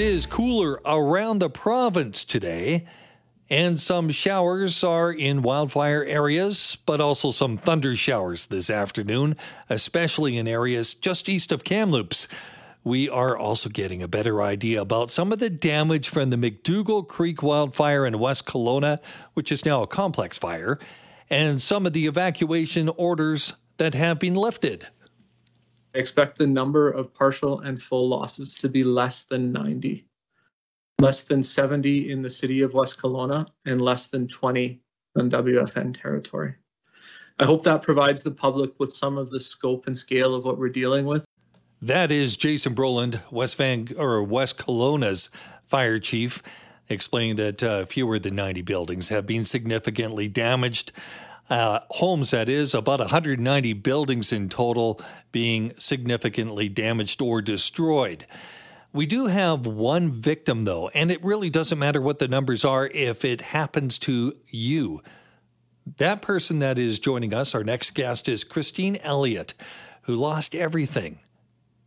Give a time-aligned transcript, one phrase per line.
[0.00, 2.86] It is cooler around the province today,
[3.50, 9.36] and some showers are in wildfire areas, but also some thunder showers this afternoon,
[9.68, 12.28] especially in areas just east of Kamloops.
[12.82, 17.06] We are also getting a better idea about some of the damage from the McDougall
[17.06, 19.04] Creek wildfire in West Kelowna,
[19.34, 20.78] which is now a complex fire,
[21.28, 24.88] and some of the evacuation orders that have been lifted.
[25.94, 30.06] Expect the number of partial and full losses to be less than 90,
[31.00, 34.80] less than 70 in the city of West Kelowna, and less than 20
[35.16, 36.54] on WFN territory.
[37.40, 40.58] I hope that provides the public with some of the scope and scale of what
[40.58, 41.24] we're dealing with.
[41.82, 45.30] That is Jason Brolund, West Van or West Kelowna's
[45.62, 46.42] fire chief,
[46.90, 50.92] explaining that uh, fewer than 90 buildings have been significantly damaged
[51.50, 55.00] uh, homes, that is, about 190 buildings in total
[55.32, 58.24] being significantly damaged or destroyed.
[58.92, 62.86] We do have one victim, though, and it really doesn't matter what the numbers are
[62.86, 65.02] if it happens to you.
[65.98, 69.54] That person that is joining us, our next guest, is Christine Elliott,
[70.02, 71.18] who lost everything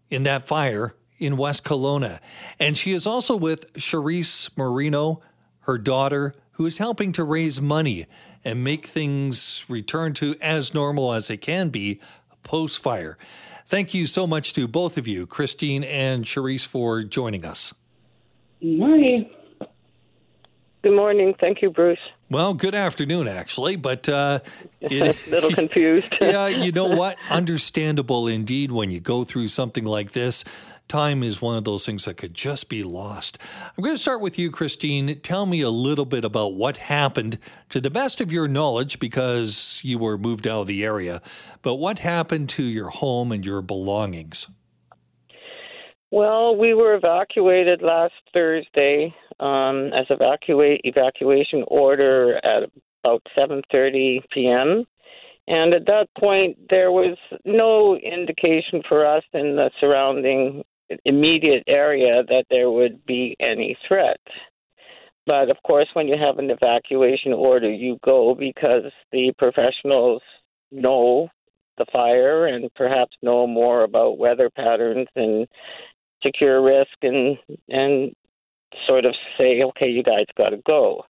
[0.10, 2.20] in that fire in West Kelowna.
[2.60, 5.22] And she is also with Cherise Moreno,
[5.62, 8.06] her daughter, who is helping to raise money
[8.44, 12.00] and make things return to as normal as they can be
[12.44, 13.18] post fire.
[13.66, 17.74] Thank you so much to both of you, Christine and Cherise, for joining us.
[18.62, 19.30] Good morning.
[20.84, 21.34] Good morning.
[21.40, 21.98] Thank you, Bruce.
[22.30, 24.40] Well, good afternoon, actually, but uh,
[24.82, 26.14] it, a little confused.
[26.20, 27.18] yeah, you know what?
[27.30, 30.44] Understandable indeed when you go through something like this
[30.88, 33.38] time is one of those things that could just be lost.
[33.78, 35.20] I'm going to start with you, Christine.
[35.22, 37.40] Tell me a little bit about what happened
[37.70, 41.22] to the best of your knowledge because you were moved out of the area,
[41.62, 44.48] but what happened to your home and your belongings?
[46.12, 52.70] Well, we were evacuated last Thursday um, as evacuate evacuation order at
[53.04, 54.86] about 7:30 p.m.
[55.48, 60.64] And at that point, there was no indication for us in the surrounding
[61.06, 64.20] immediate area that there would be any threat.
[65.26, 70.22] But of course, when you have an evacuation order, you go because the professionals
[70.72, 71.30] know
[71.78, 75.48] the fire and perhaps know more about weather patterns and
[76.22, 77.38] secure risk and
[77.70, 78.14] and
[78.88, 81.04] sort of say, okay, you guys got to go.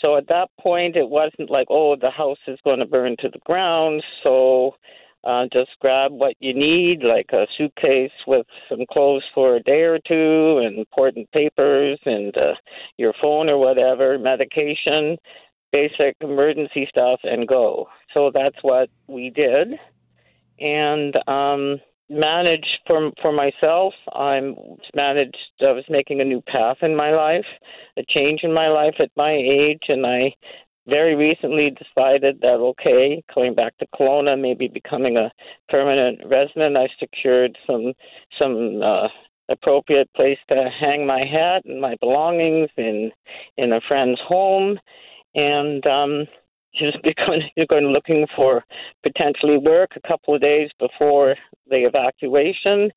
[0.00, 3.28] So at that point, it wasn't like, oh, the house is going to burn to
[3.28, 4.74] the ground, so
[5.24, 9.82] uh, just grab what you need, like a suitcase with some clothes for a day
[9.82, 12.54] or two, and important papers, and uh,
[12.96, 15.16] your phone or whatever, medication,
[15.72, 17.88] basic emergency stuff, and go.
[18.14, 19.68] So that's what we did,
[20.58, 21.76] and um,
[22.08, 23.94] managed for for myself.
[24.14, 24.56] I'm
[24.94, 25.36] managed.
[25.60, 27.46] I was making a new path in my life,
[27.98, 30.34] a change in my life at my age, and I
[30.86, 35.30] very recently decided that okay, coming back to Kelowna, maybe becoming a
[35.68, 37.92] permanent resident, I secured some
[38.38, 39.08] some uh,
[39.50, 43.10] appropriate place to hang my hat and my belongings in
[43.56, 44.78] in a friend's home,
[45.34, 46.26] and um,
[46.74, 48.64] just going going looking for
[49.02, 51.36] potentially work a couple of days before
[51.68, 52.90] the evacuation,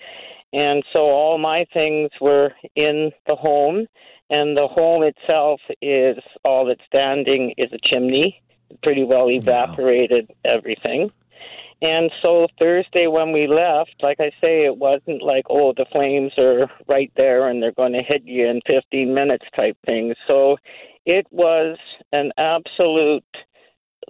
[0.53, 3.87] and so all my things were in the home
[4.33, 8.41] and the home itself is all that's standing is a chimney,
[8.81, 10.55] pretty well evaporated wow.
[10.55, 11.11] everything.
[11.83, 16.31] And so Thursday when we left, like I say, it wasn't like, oh, the flames
[16.39, 20.15] are right there and they're going to hit you in 15 minutes type thing.
[20.27, 20.57] So
[21.05, 21.77] it was
[22.11, 23.23] an absolute,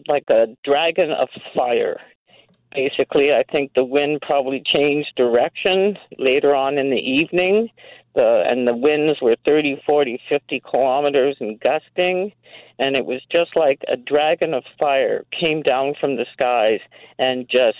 [0.08, 2.00] like a dragon of fire.
[2.74, 7.70] Basically, I think the wind probably changed direction later on in the evening
[8.16, 12.32] the and the winds were 30, 40, 50 kilometers and gusting,
[12.80, 16.80] and it was just like a dragon of fire came down from the skies
[17.20, 17.78] and just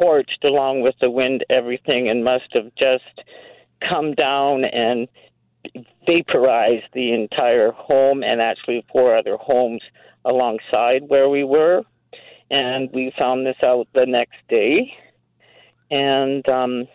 [0.00, 3.22] torched along with the wind everything, and must have just
[3.88, 5.08] come down and
[6.06, 9.82] vaporized the entire home and actually four other homes
[10.24, 11.82] alongside where we were.
[12.50, 14.92] And we found this out the next day.
[15.90, 16.86] And um,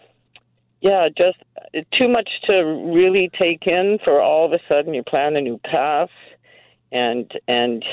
[0.82, 1.38] yeah, just
[1.98, 2.54] too much to
[2.94, 6.10] really take in for all of a sudden you plan a new path
[6.92, 7.86] and and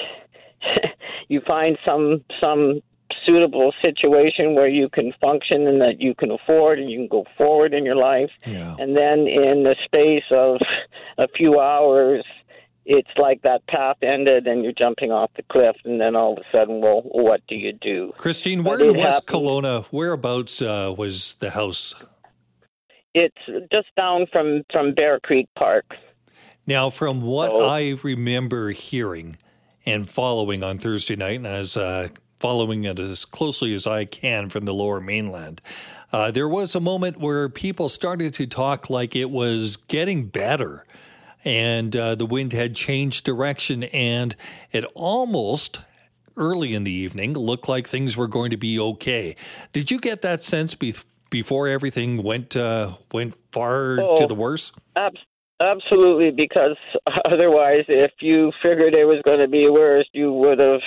[1.29, 2.81] you find some some
[3.25, 7.25] suitable situation where you can function and that you can afford and you can go
[7.37, 8.31] forward in your life.
[8.47, 8.77] Yeah.
[8.79, 10.61] And then in the space of
[11.19, 12.25] a few hours,
[12.87, 16.39] it's like that path ended and you're jumping off the cliff, and then all of
[16.39, 18.13] a sudden, well, what do you do?
[18.17, 21.95] Christine, where in West Kelowna, whereabouts uh, was the house?
[23.15, 25.85] It's just down from, from Bear Creek Park.
[26.67, 27.67] Now, from what oh.
[27.67, 29.39] I remember hearing
[29.87, 32.09] and following on Thursday night, and as uh,
[32.39, 35.61] following it as closely as I can from the lower mainland.
[36.13, 40.87] Uh, there was a moment where people started to talk like it was getting better
[41.45, 44.35] and uh, the wind had changed direction and
[44.73, 45.83] it almost
[46.37, 49.37] early in the evening looked like things were going to be okay.
[49.73, 50.95] Did you get that sense be-
[51.31, 54.73] before everything went uh, went far oh, to the worse?
[54.97, 55.13] Ab-
[55.61, 56.77] absolutely, because
[57.25, 60.81] otherwise, if you figured it was going to be worse, you would have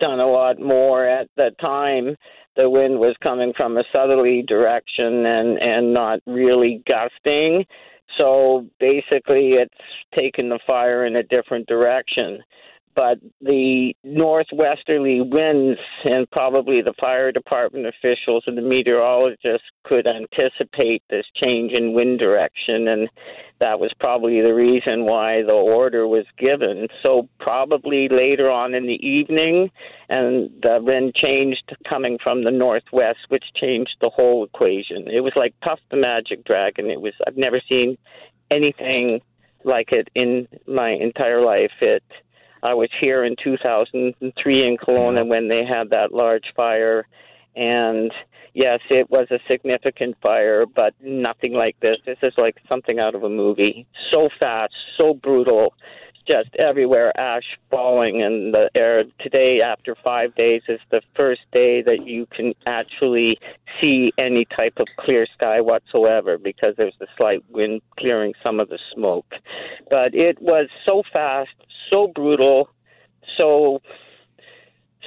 [0.00, 2.16] done a lot more at that time.
[2.56, 7.64] The wind was coming from a southerly direction and and not really gusting.
[8.16, 9.74] So basically, it's
[10.14, 12.40] taken the fire in a different direction
[12.98, 21.00] but the northwesterly winds and probably the fire department officials and the meteorologists could anticipate
[21.08, 23.08] this change in wind direction and
[23.60, 26.88] that was probably the reason why the order was given.
[27.00, 29.70] So probably later on in the evening
[30.08, 35.06] and the wind changed coming from the northwest which changed the whole equation.
[35.06, 36.90] It was like puff the magic dragon.
[36.90, 37.96] It was i've never seen
[38.50, 39.20] anything
[39.64, 41.70] like it in my entire life.
[41.80, 42.02] It
[42.62, 47.06] I was here in 2003 in Kelowna when they had that large fire,
[47.56, 48.12] and
[48.54, 51.96] yes, it was a significant fire, but nothing like this.
[52.04, 53.86] This is like something out of a movie.
[54.10, 55.74] So fast, so brutal,
[56.28, 59.04] just everywhere ash falling, in the air.
[59.20, 63.38] Today, after five days, is the first day that you can actually
[63.80, 68.68] see any type of clear sky whatsoever because there's a slight wind clearing some of
[68.68, 69.32] the smoke.
[69.88, 71.50] But it was so fast,
[71.90, 72.68] so brutal,
[73.36, 73.80] so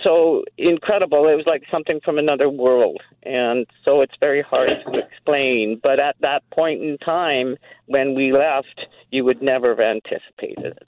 [0.03, 1.27] so incredible.
[1.27, 3.01] It was like something from another world.
[3.23, 5.79] And so it's very hard to explain.
[5.83, 10.87] But at that point in time, when we left, you would never have anticipated it.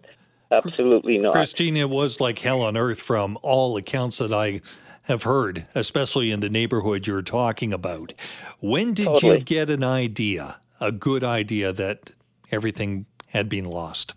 [0.51, 1.33] Absolutely not.
[1.33, 4.61] Christina it was like hell on earth from all accounts that I
[5.03, 8.13] have heard, especially in the neighborhood you're talking about.
[8.61, 9.39] When did totally.
[9.39, 12.11] you get an idea, a good idea, that
[12.51, 14.13] everything had been lost?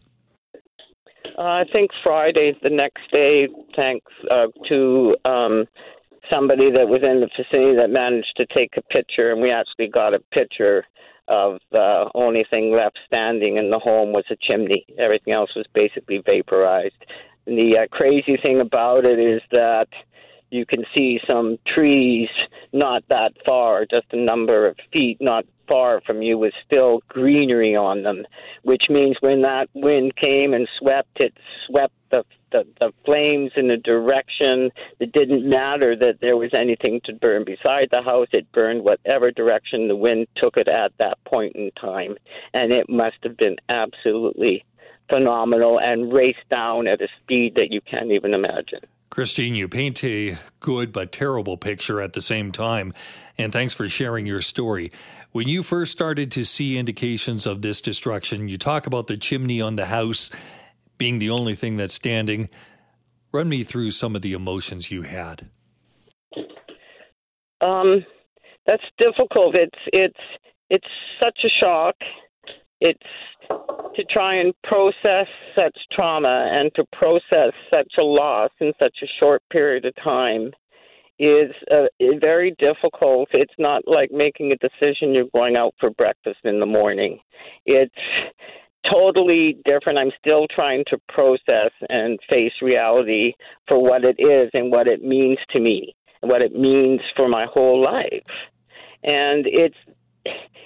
[1.39, 5.65] Uh, I think Friday, the next day, thanks uh, to um,
[6.31, 9.89] somebody that was in the vicinity that managed to take a picture, and we actually
[9.89, 10.85] got a picture
[11.29, 14.87] of the only thing left standing in the home was a chimney.
[14.99, 17.05] Everything else was basically vaporized.
[17.47, 19.89] And the uh, crazy thing about it is that
[20.51, 22.29] you can see some trees
[22.73, 27.75] not that far, just a number of feet not far from you with still greenery
[27.75, 28.25] on them,
[28.63, 31.35] which means when that wind came and swept, it
[31.67, 32.25] swept the,
[32.57, 37.45] the, the flames in a direction that didn't matter that there was anything to burn
[37.45, 38.29] beside the house.
[38.33, 42.17] It burned whatever direction the wind took it at that point in time.
[42.55, 44.65] And it must have been absolutely
[45.09, 48.81] phenomenal and raced down at a speed that you can't even imagine.
[49.11, 52.93] Christine, you paint a good but terrible picture at the same time,
[53.39, 54.91] and thanks for sharing your story.
[55.31, 59.61] When you first started to see indications of this destruction, you talk about the chimney
[59.61, 60.31] on the house
[60.99, 62.49] being the only thing that's standing.
[63.33, 65.51] Run me through some of the emotions you had.
[67.61, 68.05] Um,
[68.67, 69.55] that's difficult.
[69.55, 70.21] It's it's
[70.71, 70.87] it's
[71.21, 71.95] such a shock.
[72.81, 73.01] It's
[73.49, 79.07] to try and process such trauma and to process such a loss in such a
[79.19, 80.51] short period of time
[81.19, 81.87] is uh,
[82.21, 83.29] very difficult.
[83.33, 87.19] It's not like making a decision you're going out for breakfast in the morning.
[87.65, 87.95] It's
[88.91, 89.99] totally different.
[89.99, 93.33] I'm still trying to process and face reality
[93.69, 97.29] for what it is and what it means to me, and what it means for
[97.29, 98.23] my whole life.
[99.03, 99.77] And it's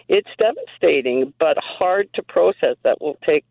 [0.09, 2.77] it's devastating, but hard to process.
[2.85, 3.45] That will take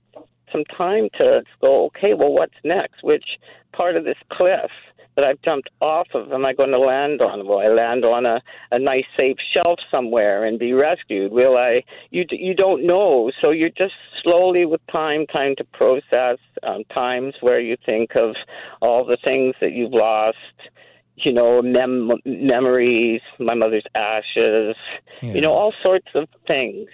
[0.51, 1.85] some time to go.
[1.85, 3.03] Okay, well, what's next?
[3.03, 3.25] Which
[3.73, 4.71] part of this cliff
[5.19, 7.45] that I've jumped off of am I going to land on?
[7.45, 11.33] Will I land on a, a nice safe shelf somewhere and be rescued?
[11.33, 11.83] Will I?
[12.09, 16.37] You you don't know, so you're just slowly with time, time to process.
[16.63, 18.35] Um, times where you think of
[18.81, 20.37] all the things that you've lost
[21.15, 24.77] you know, mem- memories, my mother's ashes,
[25.21, 25.33] yeah.
[25.33, 26.87] you know, all sorts of things.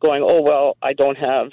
[0.00, 1.52] Going, oh well, I don't have,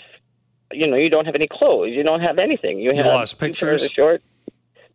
[0.74, 2.80] you know, you don't have any clothes, you don't have anything.
[2.80, 4.22] You, you have lost pictures, short.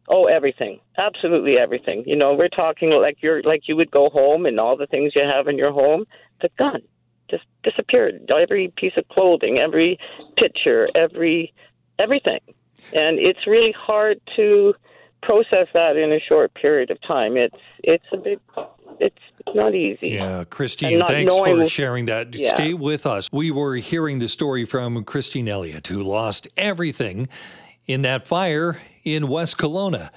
[0.08, 2.04] Oh, everything, absolutely everything.
[2.06, 5.12] You know, we're talking like you're like you would go home and all the things
[5.14, 6.04] you have in your home,
[6.42, 6.82] the gun
[7.30, 8.30] just disappeared.
[8.30, 9.99] Every piece of clothing, every
[10.37, 11.54] picture, every
[11.99, 12.40] everything,
[12.92, 14.75] and it's really hard to
[15.23, 17.37] process that in a short period of time.
[17.37, 18.38] It's it's a big
[19.00, 19.16] it's
[19.54, 20.08] not easy.
[20.08, 22.34] Yeah, Christine, thanks for sharing that.
[22.34, 22.54] Yeah.
[22.54, 23.28] Stay with us.
[23.32, 27.28] We were hearing the story from Christine Elliott, who lost everything
[27.86, 30.10] in that fire in West Kelowna.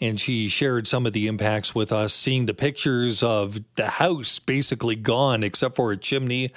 [0.00, 4.38] And she shared some of the impacts with us, seeing the pictures of the house
[4.38, 6.52] basically gone except for a chimney.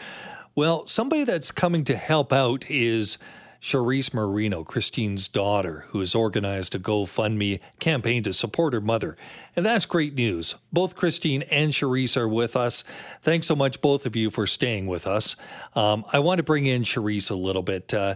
[0.56, 3.18] Well, somebody that's coming to help out is
[3.62, 9.18] Cherise Moreno, Christine's daughter, who has organized a GoFundMe campaign to support her mother.
[9.56, 10.56] And that's great news.
[10.72, 12.84] Both Christine and Cherise are with us.
[13.22, 15.36] Thanks so much, both of you, for staying with us.
[15.76, 18.16] Um, I want to bring in Cherise a little bit uh,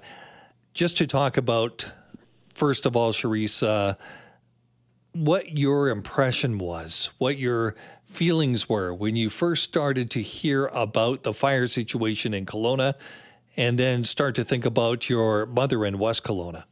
[0.74, 1.92] just to talk about,
[2.54, 3.96] first of all, Cherise, uh,
[5.14, 11.24] what your impression was, what your feelings were when you first started to hear about
[11.24, 12.96] the fire situation in Kelowna
[13.56, 16.64] and then start to think about your mother in West Kelowna?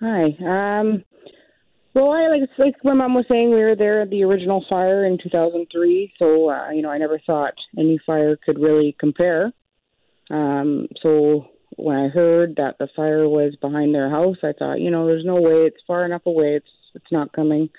[0.00, 0.24] Hi.
[0.24, 1.04] Um,
[1.94, 5.04] well, I like like my mom was saying, we were there at the original fire
[5.04, 6.14] in 2003.
[6.18, 9.52] So uh, you know, I never thought any fire could really compare.
[10.30, 14.90] Um, so when I heard that the fire was behind their house, I thought, you
[14.90, 15.66] know, there's no way.
[15.66, 16.56] It's far enough away.
[16.56, 17.70] It's it's not coming.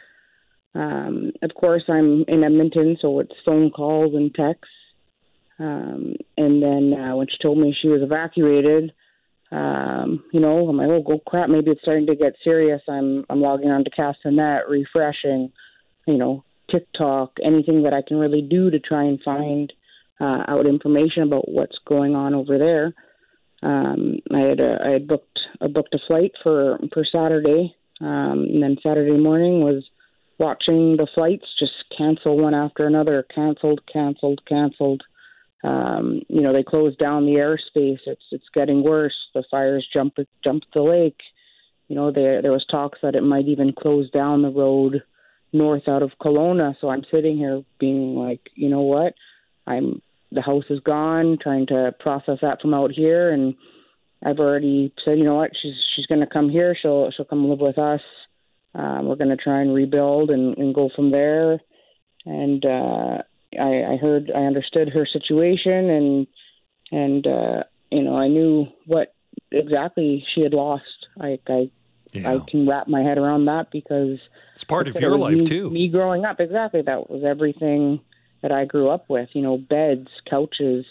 [0.76, 4.74] Um, of course, I'm in Edmonton, so it's phone calls and texts.
[5.60, 8.92] Um, and then uh, when she told me she was evacuated,
[9.52, 12.82] um, you know, I'm like, oh, go crap, maybe it's starting to get serious.
[12.90, 15.52] I'm I'm logging on to Castanet, refreshing,
[16.08, 19.72] you know, TikTok, anything that I can really do to try and find
[20.20, 22.94] uh, out information about what's going on over there.
[23.64, 28.46] Um, I had a, I had booked I booked a flight for for Saturday, um,
[28.50, 29.84] and then Saturday morning was
[30.38, 35.04] watching the flights just cancel one after another, canceled, canceled, canceled.
[35.64, 38.00] Um, you know, they closed down the airspace.
[38.06, 39.16] It's it's getting worse.
[39.34, 41.22] The fires jump jumped the lake.
[41.88, 45.04] You know, there there was talks that it might even close down the road
[45.54, 46.76] north out of Kelowna.
[46.82, 49.14] So I'm sitting here being like, you know what?
[49.66, 50.02] I'm
[50.34, 53.56] the house is gone, trying to process that from out here and
[54.26, 57.60] I've already said, you know what, she's she's gonna come here, she'll she'll come live
[57.60, 58.02] with us.
[58.74, 61.60] Um, we're gonna try and rebuild and, and go from there.
[62.26, 63.24] And uh
[63.60, 66.28] I, I heard, I understood her situation, and
[66.92, 69.14] and uh, you know, I knew what
[69.52, 70.84] exactly she had lost.
[71.20, 71.70] I, I,
[72.12, 72.34] yeah.
[72.34, 74.20] I can wrap my head around that because
[74.56, 75.70] it's part of your life me, too.
[75.70, 76.82] Me growing up, exactly.
[76.82, 78.02] That was everything
[78.44, 79.30] that I grew up with.
[79.34, 80.86] You know, beds, couches,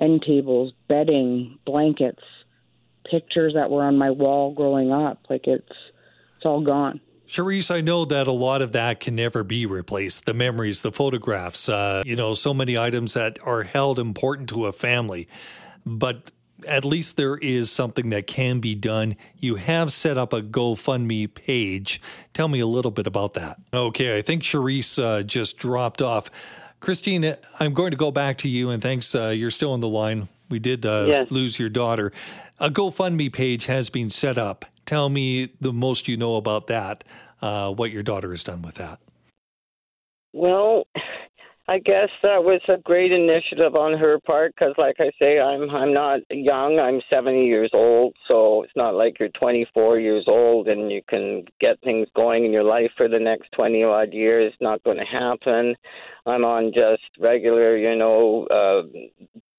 [0.00, 2.22] end tables, bedding, blankets,
[3.04, 5.18] pictures that were on my wall growing up.
[5.28, 5.68] Like it's,
[6.36, 7.00] it's all gone.
[7.28, 10.26] Cherise, I know that a lot of that can never be replaced.
[10.26, 14.66] The memories, the photographs, uh, you know, so many items that are held important to
[14.66, 15.28] a family.
[15.86, 16.30] But
[16.68, 19.16] at least there is something that can be done.
[19.38, 22.00] You have set up a GoFundMe page.
[22.34, 23.56] Tell me a little bit about that.
[23.72, 26.30] Okay, I think Cherise uh, just dropped off.
[26.82, 29.14] Christine, I'm going to go back to you, and thanks.
[29.14, 30.28] Uh, you're still on the line.
[30.50, 31.30] We did uh, yes.
[31.30, 32.12] lose your daughter.
[32.60, 37.04] A GoFundMe page has been set up tell me the most you know about that,
[37.40, 38.98] uh, what your daughter has done with that.
[40.32, 40.86] Well,
[41.68, 45.70] I guess that was a great initiative on her part because, like I say, I'm
[45.70, 46.80] I'm not young.
[46.80, 51.44] I'm 70 years old, so it's not like you're 24 years old and you can
[51.60, 54.52] get things going in your life for the next 20 odd years.
[54.60, 55.76] Not going to happen.
[56.26, 58.82] I'm on just regular, you know, uh,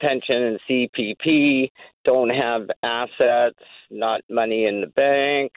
[0.02, 1.72] pension and CPP.
[2.04, 5.54] Don't have assets, not money in the bank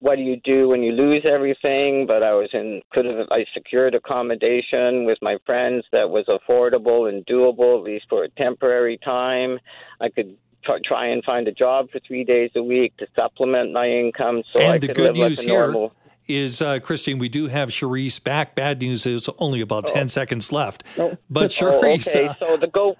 [0.00, 2.06] what do you do when you lose everything?
[2.06, 7.08] But I was in could have I secured accommodation with my friends that was affordable
[7.08, 9.58] and doable at least for a temporary time.
[10.00, 10.36] I could
[10.84, 14.58] try and find a job for three days a week to supplement my income so
[14.58, 15.92] and I the could good live news like here normal.
[16.26, 17.18] Is uh, Christine?
[17.18, 18.56] We do have Cherise back.
[18.56, 19.94] Bad news is only about oh.
[19.94, 20.82] ten seconds left.
[21.30, 22.26] But Cherise, oh, okay.
[22.26, 22.96] Uh, so the go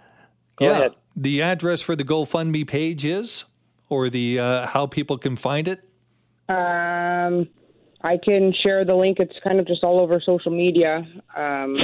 [0.57, 0.71] Go yeah.
[0.73, 0.95] ahead.
[1.15, 3.45] The address for the GoFundMe page is,
[3.89, 5.89] or the uh, how people can find it.
[6.49, 7.49] Um,
[8.03, 9.19] I can share the link.
[9.19, 11.07] It's kind of just all over social media.
[11.37, 11.79] Um,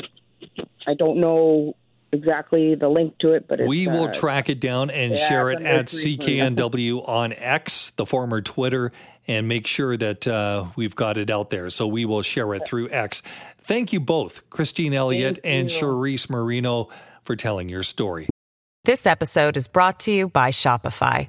[0.87, 1.75] I don't know
[2.13, 5.29] exactly the link to it, but it's, we will uh, track it down and yeah,
[5.29, 8.93] share it at three CKNW on X, the former Twitter,
[9.27, 11.71] and make sure that uh, we've got it out there.
[11.71, 13.23] So we will share it through X.
[13.59, 15.81] Thank you both, Christine Elliott Thank and you.
[15.81, 16.89] Cherise Moreno,
[17.25, 18.29] for telling your story.
[18.85, 21.29] This episode is brought to you by Shopify.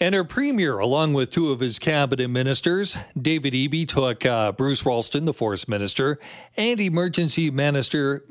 [0.00, 4.84] And our premier, along with two of his cabinet ministers, David Eby took uh, Bruce
[4.84, 6.18] Ralston, the forest minister,
[6.56, 8.24] and emergency minister,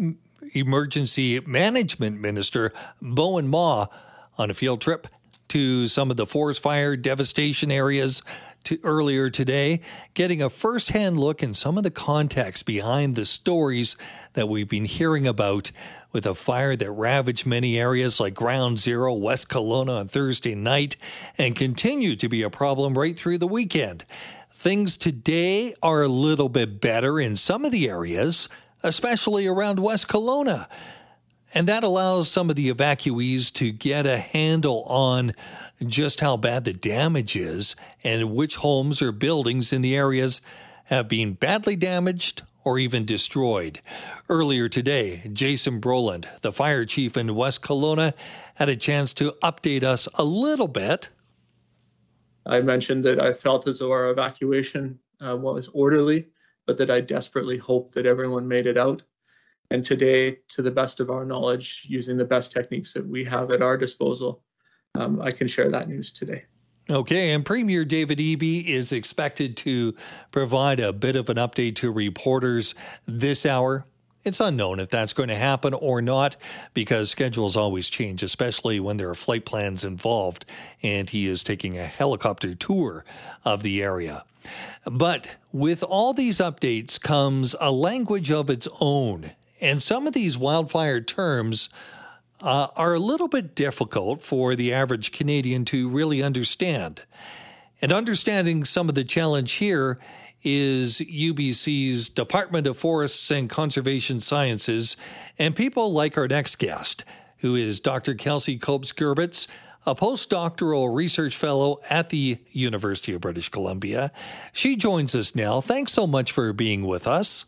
[0.53, 3.85] emergency management minister Bowinn Ma
[4.37, 5.07] on a field trip
[5.49, 8.21] to some of the forest fire devastation areas
[8.65, 9.79] to earlier today,
[10.13, 13.95] getting a firsthand look in some of the context behind the stories
[14.33, 15.71] that we've been hearing about
[16.13, 20.95] with a fire that ravaged many areas like Ground Zero, West Kelowna on Thursday night,
[21.37, 24.05] and continued to be a problem right through the weekend.
[24.51, 28.47] Things today are a little bit better in some of the areas,
[28.83, 30.69] especially around West Kelowna.
[31.55, 35.33] And that allows some of the evacuees to get a handle on
[35.85, 40.41] just how bad the damage is and which homes or buildings in the areas
[40.85, 43.81] have been badly damaged or even destroyed.
[44.29, 48.13] Earlier today, Jason Brolund, the fire chief in West Kelowna,
[48.55, 51.09] had a chance to update us a little bit.
[52.45, 56.27] I mentioned that I felt as though our evacuation uh, was orderly,
[56.65, 59.03] but that I desperately hoped that everyone made it out.
[59.71, 63.49] And today, to the best of our knowledge, using the best techniques that we have
[63.51, 64.43] at our disposal,
[64.95, 66.43] um, I can share that news today.
[66.89, 69.95] Okay, and Premier David Eby is expected to
[70.31, 73.85] provide a bit of an update to reporters this hour.
[74.25, 76.35] It's unknown if that's going to happen or not
[76.73, 80.45] because schedules always change, especially when there are flight plans involved,
[80.81, 83.05] and he is taking a helicopter tour
[83.45, 84.25] of the area.
[84.85, 90.37] But with all these updates comes a language of its own, and some of these
[90.37, 91.69] wildfire terms
[92.43, 97.01] uh, are a little bit difficult for the average Canadian to really understand.
[97.81, 99.97] And understanding some of the challenge here
[100.43, 104.97] is UBC's Department of Forests and Conservation Sciences,
[105.39, 107.05] and people like our next guest,
[107.37, 108.13] who is Dr.
[108.13, 109.47] Kelsey Copes Gerbitz,
[109.85, 114.11] a postdoctoral research fellow at the University of British Columbia.
[114.51, 115.61] She joins us now.
[115.61, 117.45] Thanks so much for being with us.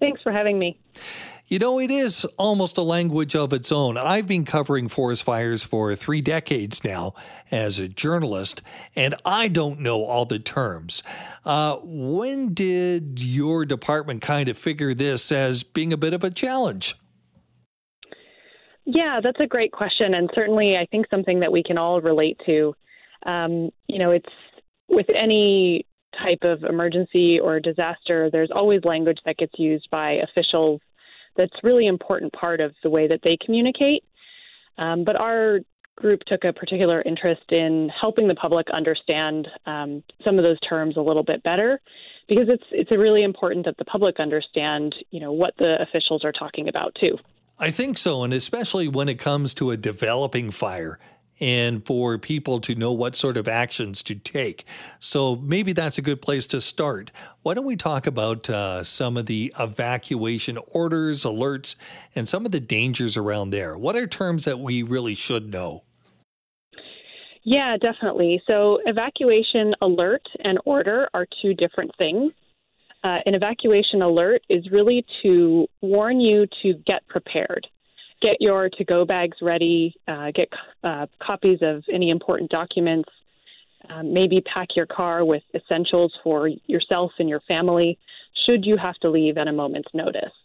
[0.00, 0.78] Thanks for having me.
[1.50, 3.96] You know, it is almost a language of its own.
[3.96, 7.14] I've been covering forest fires for three decades now
[7.50, 8.60] as a journalist,
[8.94, 11.02] and I don't know all the terms.
[11.46, 16.28] Uh, when did your department kind of figure this as being a bit of a
[16.28, 16.94] challenge?
[18.84, 22.38] Yeah, that's a great question, and certainly I think something that we can all relate
[22.44, 22.74] to.
[23.24, 24.28] Um, you know, it's
[24.90, 25.86] with any
[26.22, 30.82] type of emergency or disaster, there's always language that gets used by officials
[31.38, 34.04] that's really important part of the way that they communicate.
[34.76, 35.60] Um, but our
[35.96, 40.96] group took a particular interest in helping the public understand um, some of those terms
[40.96, 41.80] a little bit better,
[42.28, 46.32] because it's it's really important that the public understand, you know, what the officials are
[46.32, 47.16] talking about too.
[47.58, 51.00] I think so, and especially when it comes to a developing fire
[51.40, 54.64] and for people to know what sort of actions to take.
[54.98, 57.10] So maybe that's a good place to start.
[57.42, 61.76] Why don't we talk about uh, some of the evacuation orders, alerts,
[62.14, 63.76] and some of the dangers around there?
[63.76, 65.84] What are terms that we really should know?
[67.44, 68.42] Yeah, definitely.
[68.46, 72.32] So, evacuation alert and order are two different things.
[73.04, 77.66] Uh, an evacuation alert is really to warn you to get prepared
[78.20, 80.48] get your to go bags ready, uh, get
[80.84, 83.10] uh, copies of any important documents,
[83.90, 87.96] Um, maybe pack your car with essentials for yourself and your family
[88.44, 90.36] should you have to leave at a moment's notice.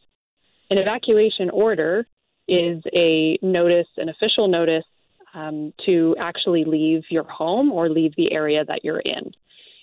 [0.70, 2.06] An evacuation order
[2.48, 4.86] is a notice, an official notice
[5.34, 9.32] um, to actually leave your home or leave the area that you're in.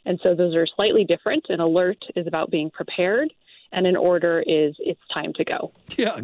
[0.07, 1.44] And so those are slightly different.
[1.48, 3.29] An alert is about being prepared,
[3.72, 5.72] and an order is it's time to go.
[5.96, 6.20] Yeah,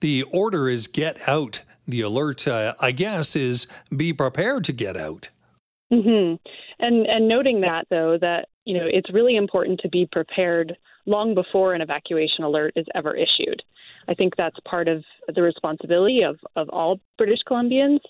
[0.00, 1.62] the order is get out.
[1.86, 5.30] The alert, uh, I guess, is be prepared to get out.
[5.92, 6.36] Mm-hmm.
[6.78, 11.34] And and noting that though that you know it's really important to be prepared long
[11.34, 13.62] before an evacuation alert is ever issued.
[14.08, 18.00] I think that's part of the responsibility of, of all British Columbians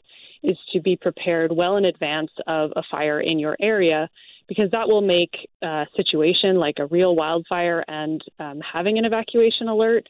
[0.43, 4.09] is to be prepared well in advance of a fire in your area
[4.51, 9.69] because that will make a situation like a real wildfire and um, having an evacuation
[9.69, 10.09] alert,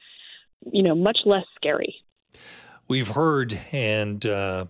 [0.73, 1.95] you know, much less scary.
[2.89, 4.65] We've heard and uh,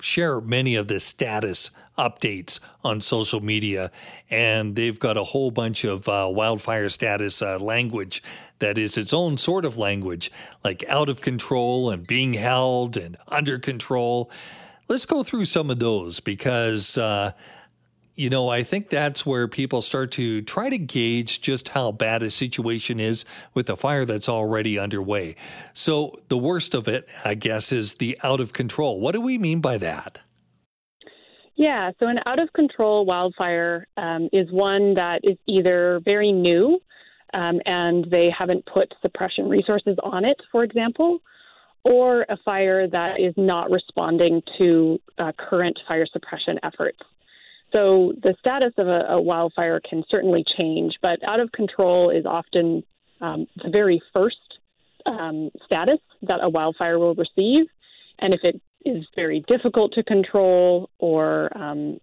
[0.00, 3.90] share many of the status updates on social media,
[4.30, 8.22] and they've got a whole bunch of uh, wildfire status uh, language
[8.60, 10.30] that is its own sort of language,
[10.62, 14.30] like out of control and being held and under control.
[14.86, 17.32] Let's go through some of those because uh,
[18.16, 22.22] you know, I think that's where people start to try to gauge just how bad
[22.22, 23.24] a situation is
[23.54, 25.36] with a fire that's already underway.
[25.74, 29.00] So, the worst of it, I guess, is the out of control.
[29.00, 30.18] What do we mean by that?
[31.56, 36.80] Yeah, so an out of control wildfire um, is one that is either very new
[37.32, 41.20] um, and they haven't put suppression resources on it, for example,
[41.84, 46.98] or a fire that is not responding to uh, current fire suppression efforts.
[47.76, 52.24] So the status of a, a wildfire can certainly change, but out of control is
[52.24, 52.82] often
[53.20, 54.38] um, the very first
[55.04, 57.66] um, status that a wildfire will receive.
[58.18, 62.00] And if it is very difficult to control or um,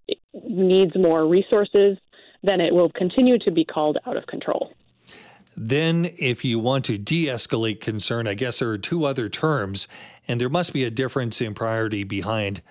[0.48, 1.98] needs more resources,
[2.44, 4.74] then it will continue to be called out of control.
[5.58, 9.88] Then, if you want to de escalate concern, I guess there are two other terms,
[10.28, 12.62] and there must be a difference in priority behind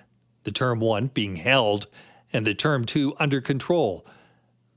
[0.44, 1.88] the term one being held
[2.32, 4.06] and the term two, under control.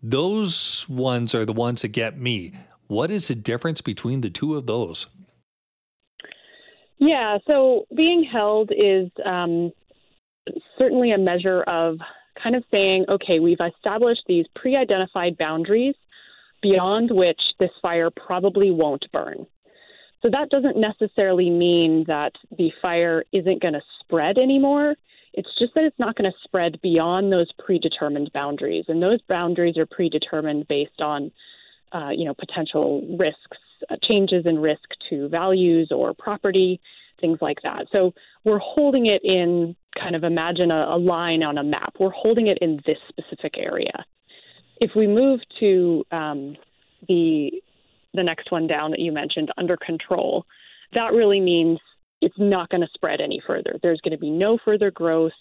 [0.01, 2.53] Those ones are the ones that get me.
[2.87, 5.07] What is the difference between the two of those?
[6.97, 9.71] Yeah, so being held is um,
[10.77, 11.97] certainly a measure of
[12.41, 15.95] kind of saying, okay, we've established these pre identified boundaries
[16.61, 19.45] beyond which this fire probably won't burn.
[20.21, 24.95] So that doesn't necessarily mean that the fire isn't going to spread anymore.
[25.35, 29.77] It's just that it's not going to spread beyond those predetermined boundaries, and those boundaries
[29.77, 31.31] are predetermined based on,
[31.91, 33.57] uh, you know, potential risks,
[33.89, 36.79] uh, changes in risk to values or property,
[37.19, 37.85] things like that.
[37.91, 38.13] So
[38.45, 41.95] we're holding it in kind of imagine a, a line on a map.
[41.99, 44.05] We're holding it in this specific area.
[44.79, 46.55] If we move to um,
[47.07, 47.51] the
[48.13, 50.45] the next one down that you mentioned, under control,
[50.93, 51.79] that really means
[52.25, 53.77] it's not going to spread any further.
[53.83, 55.31] There's going to be no further growth.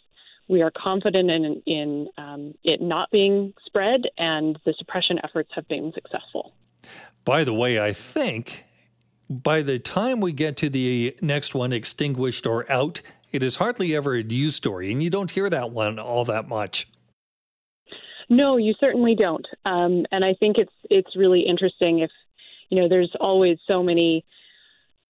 [0.49, 5.67] We are confident in, in um, it not being spread, and the suppression efforts have
[5.67, 6.53] been successful.
[7.25, 8.67] By the way, I think
[9.31, 13.01] by the time we get to the next one, extinguished or out,
[13.33, 16.47] it is hardly ever a news story, and you don't hear that one all that
[16.47, 16.87] much.
[18.29, 19.47] No, you certainly don't.
[19.65, 22.11] Um, and I think it's it's really interesting if
[22.69, 24.27] you know there's always so many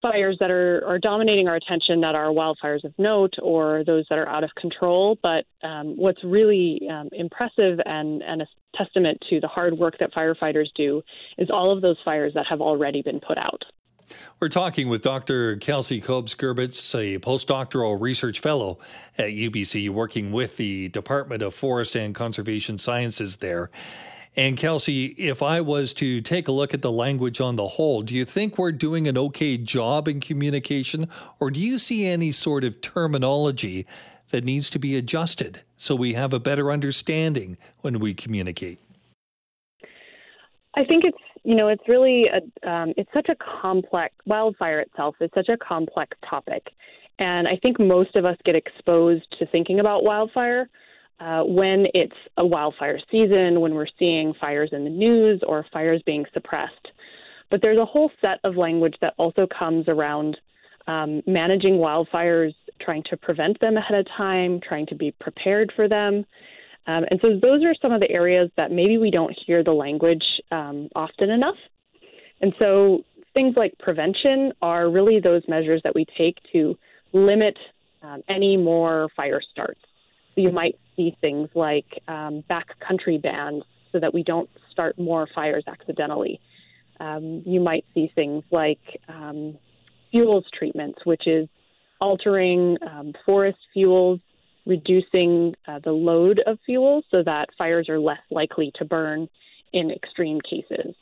[0.05, 4.19] fires that are, are dominating our attention that are wildfires of note or those that
[4.19, 5.19] are out of control.
[5.23, 10.13] But um, what's really um, impressive and, and a testament to the hard work that
[10.13, 11.01] firefighters do
[11.39, 13.63] is all of those fires that have already been put out.
[14.39, 15.57] We're talking with Dr.
[15.57, 18.79] Kelsey Copes Gerbitz, a postdoctoral research fellow
[19.17, 23.71] at UBC, working with the Department of Forest and Conservation Sciences there.
[24.37, 28.03] And Kelsey, if I was to take a look at the language on the whole,
[28.03, 32.33] do you think we're doing an okay job in communication, or do you see any
[32.33, 33.87] sort of terminology
[34.31, 38.81] that needs to be adjusted so we have a better understanding when we communicate?
[40.77, 45.15] I think it's you know it's really a um, it's such a complex wildfire itself
[45.21, 46.71] is such a complex topic,
[47.21, 50.69] and I think most of us get exposed to thinking about wildfire
[51.21, 56.03] uh, when it's a wildfire season, when we're seeing fires in the news or fires
[56.05, 56.89] being suppressed.
[57.51, 60.37] But there's a whole set of language that also comes around
[60.87, 65.89] um, managing wildfires, trying to prevent them ahead of time, trying to be prepared for
[65.89, 66.25] them.
[66.87, 69.73] Um, and so those are some of the areas that maybe we don't hear the
[69.73, 71.57] language um, often enough.
[72.41, 76.77] And so things like prevention are really those measures that we take to
[77.13, 77.57] limit
[78.03, 79.81] um, any more fire starts.
[80.35, 85.29] So you might see things like um, backcountry bans so that we don't start more
[85.35, 86.41] fires accidentally.
[87.01, 89.59] Um, you might see things like um,
[90.11, 91.49] fuels treatments, which is
[92.01, 94.21] altering um, forest fuels,
[94.67, 99.29] reducing uh, the load of fuel so that fires are less likely to burn
[99.73, 100.95] in extreme cases.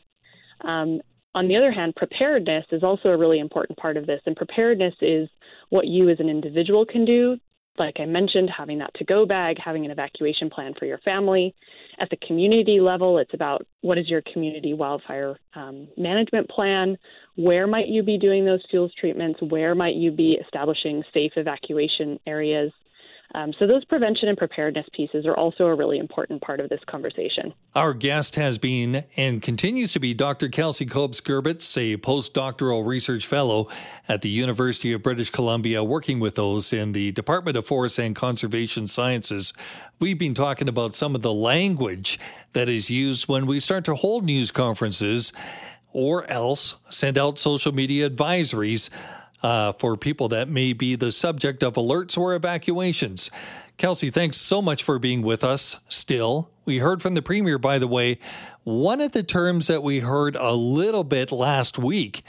[0.62, 1.00] Um,
[1.34, 4.20] on the other hand, preparedness is also a really important part of this.
[4.26, 5.28] And preparedness is
[5.70, 7.38] what you as an individual can do.
[7.78, 11.54] Like I mentioned, having that to go bag, having an evacuation plan for your family.
[11.98, 16.98] At the community level, it's about what is your community wildfire um, management plan?
[17.36, 19.40] Where might you be doing those fuels treatments?
[19.40, 22.72] Where might you be establishing safe evacuation areas?
[23.34, 26.80] Um, so those prevention and preparedness pieces are also a really important part of this
[26.86, 27.54] conversation.
[27.74, 30.48] Our guest has been and continues to be Dr.
[30.48, 33.68] Kelsey Copes Gerbitz, a postdoctoral research fellow
[34.08, 38.14] at the University of British Columbia, working with those in the Department of Forest and
[38.14, 39.52] Conservation Sciences.
[39.98, 42.18] We've been talking about some of the language
[42.52, 45.32] that is used when we start to hold news conferences
[45.92, 48.90] or else send out social media advisories
[49.42, 53.30] uh, for people that may be the subject of alerts or evacuations.
[53.76, 56.50] Kelsey, thanks so much for being with us still.
[56.64, 58.18] We heard from the Premier, by the way.
[58.64, 62.22] One of the terms that we heard a little bit last week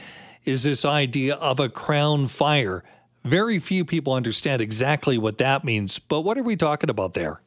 [0.46, 2.84] is this idea of a crown fire.
[3.24, 7.42] Very few people understand exactly what that means, but what are we talking about there?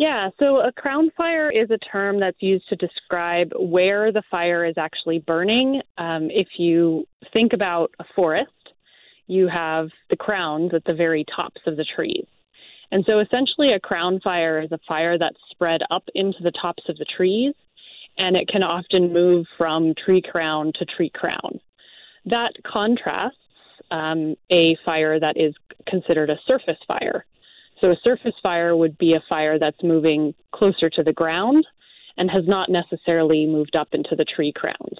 [0.00, 4.64] Yeah, so a crown fire is a term that's used to describe where the fire
[4.64, 5.82] is actually burning.
[5.98, 8.50] Um, if you think about a forest,
[9.26, 12.24] you have the crowns at the very tops of the trees.
[12.90, 16.84] And so essentially, a crown fire is a fire that's spread up into the tops
[16.88, 17.52] of the trees,
[18.16, 21.60] and it can often move from tree crown to tree crown.
[22.24, 23.36] That contrasts
[23.90, 25.52] um, a fire that is
[25.86, 27.26] considered a surface fire.
[27.80, 31.66] So a surface fire would be a fire that's moving closer to the ground
[32.16, 34.98] and has not necessarily moved up into the tree crowns.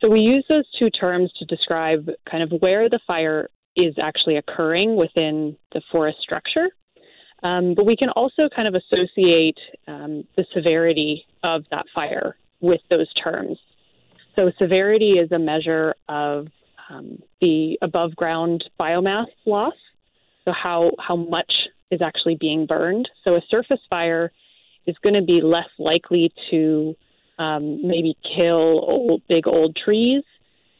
[0.00, 4.36] So we use those two terms to describe kind of where the fire is actually
[4.36, 6.68] occurring within the forest structure.
[7.42, 12.80] Um, but we can also kind of associate um, the severity of that fire with
[12.90, 13.58] those terms.
[14.34, 16.48] So severity is a measure of
[16.90, 19.74] um, the above ground biomass loss.
[20.44, 21.52] So how how much
[21.90, 23.08] is actually being burned.
[23.24, 24.32] So a surface fire
[24.86, 26.96] is going to be less likely to
[27.38, 30.22] um, maybe kill old, big old trees,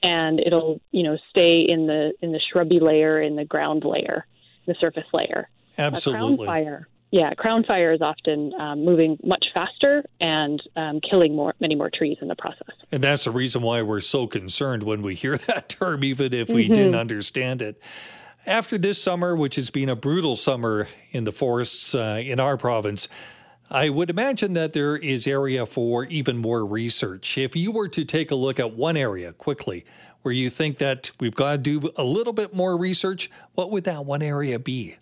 [0.03, 4.27] and it'll you know stay in the in the shrubby layer, in the ground layer,
[4.67, 5.49] the surface layer.
[5.77, 6.35] Absolutely.
[6.35, 6.89] A crown fire.
[7.11, 11.91] Yeah, crown fire is often um, moving much faster and um, killing more, many more
[11.93, 12.69] trees in the process.
[12.93, 16.51] And that's the reason why we're so concerned when we hear that term, even if
[16.51, 16.75] we mm-hmm.
[16.75, 17.81] didn't understand it.
[18.47, 22.57] After this summer, which has been a brutal summer in the forests uh, in our
[22.57, 23.09] province,
[23.71, 27.37] I would imagine that there is area for even more research.
[27.37, 29.85] If you were to take a look at one area quickly
[30.23, 33.85] where you think that we've got to do a little bit more research, what would
[33.85, 34.97] that one area be?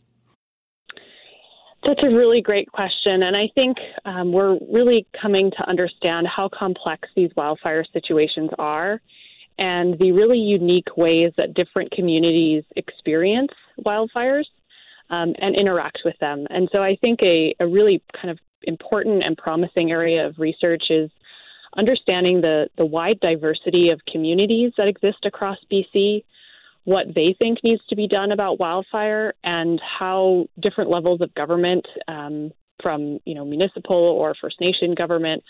[1.84, 3.22] That's a really great question.
[3.22, 9.00] And I think um, we're really coming to understand how complex these wildfire situations are
[9.58, 13.52] and the really unique ways that different communities experience
[13.84, 14.44] wildfires
[15.10, 16.46] um, and interact with them.
[16.50, 20.84] And so I think a, a really kind of important and promising area of research
[20.90, 21.10] is
[21.76, 26.24] understanding the, the wide diversity of communities that exist across BC,
[26.84, 31.86] what they think needs to be done about wildfire, and how different levels of government,
[32.08, 35.42] um, from you know municipal or First Nation government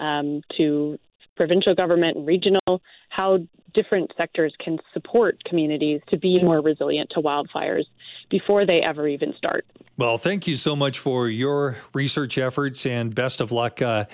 [0.00, 0.98] um, to
[1.36, 3.38] provincial government and regional, how
[3.74, 7.84] different sectors can support communities to be more resilient to wildfires
[8.30, 9.64] before they ever even start.
[9.96, 13.80] Well, thank you so much for your research efforts and best of luck.
[13.80, 14.04] Uh,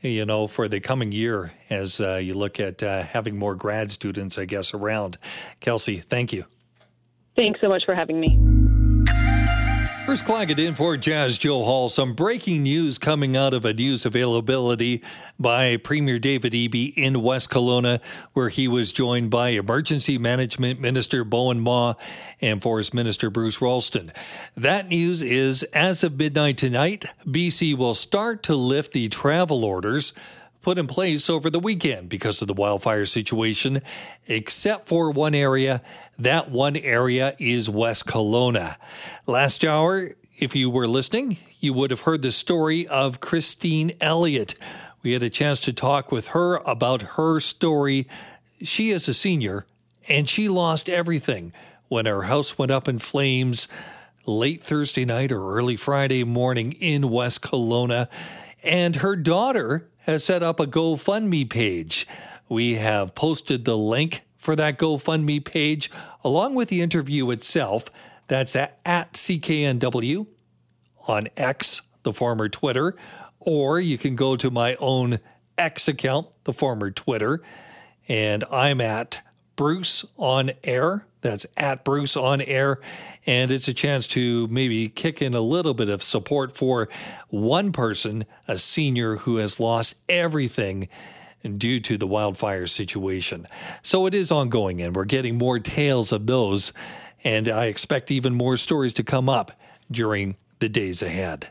[0.00, 3.90] you know, for the coming year as uh, you look at uh, having more grad
[3.90, 5.16] students, I guess, around.
[5.60, 6.44] Kelsey, thank you.
[7.36, 8.61] Thanks so much for having me.
[10.12, 11.90] First Claggett in for Jas Johal.
[11.90, 15.02] Some breaking news coming out of a news availability
[15.40, 21.24] by Premier David Eby in West Kelowna, where he was joined by Emergency Management Minister
[21.24, 21.94] Bowinn Ma
[22.42, 24.12] and Forest Minister Bruce Ralston.
[24.54, 30.12] That news is as of midnight tonight, BC will start to lift the travel orders
[30.62, 33.82] put in place over the weekend because of the wildfire situation,
[34.26, 35.82] except for one area.
[36.18, 38.76] That one area is West Kelowna.
[39.26, 44.54] Last hour, if you were listening, you would have heard the story of Christine Elliott.
[45.02, 48.06] We had a chance to talk with her about her story.
[48.62, 49.66] She is a senior
[50.08, 51.52] and she lost everything
[51.88, 53.68] when her house went up in flames
[54.26, 58.08] late Thursday night or early Friday morning in West Kelowna.
[58.62, 62.06] And her daughter has set up a GoFundMe page.
[62.48, 65.90] We have posted the link for that GoFundMe page
[66.24, 67.84] along with the interview itself.
[68.26, 70.26] That's at, at CKNW
[71.08, 72.96] on X, the former Twitter,
[73.40, 75.18] or you can go to my own
[75.56, 77.42] X account, the former Twitter,
[78.08, 79.22] and I'm at
[79.56, 81.06] Bruce on air.
[81.22, 82.80] That's at Bruce on air.
[83.26, 86.88] And it's a chance to maybe kick in a little bit of support for
[87.28, 90.88] one person, a senior who has lost everything
[91.56, 93.48] due to the wildfire situation.
[93.82, 96.72] So it is ongoing, and we're getting more tales of those.
[97.24, 99.52] And I expect even more stories to come up
[99.90, 101.48] during the days ahead.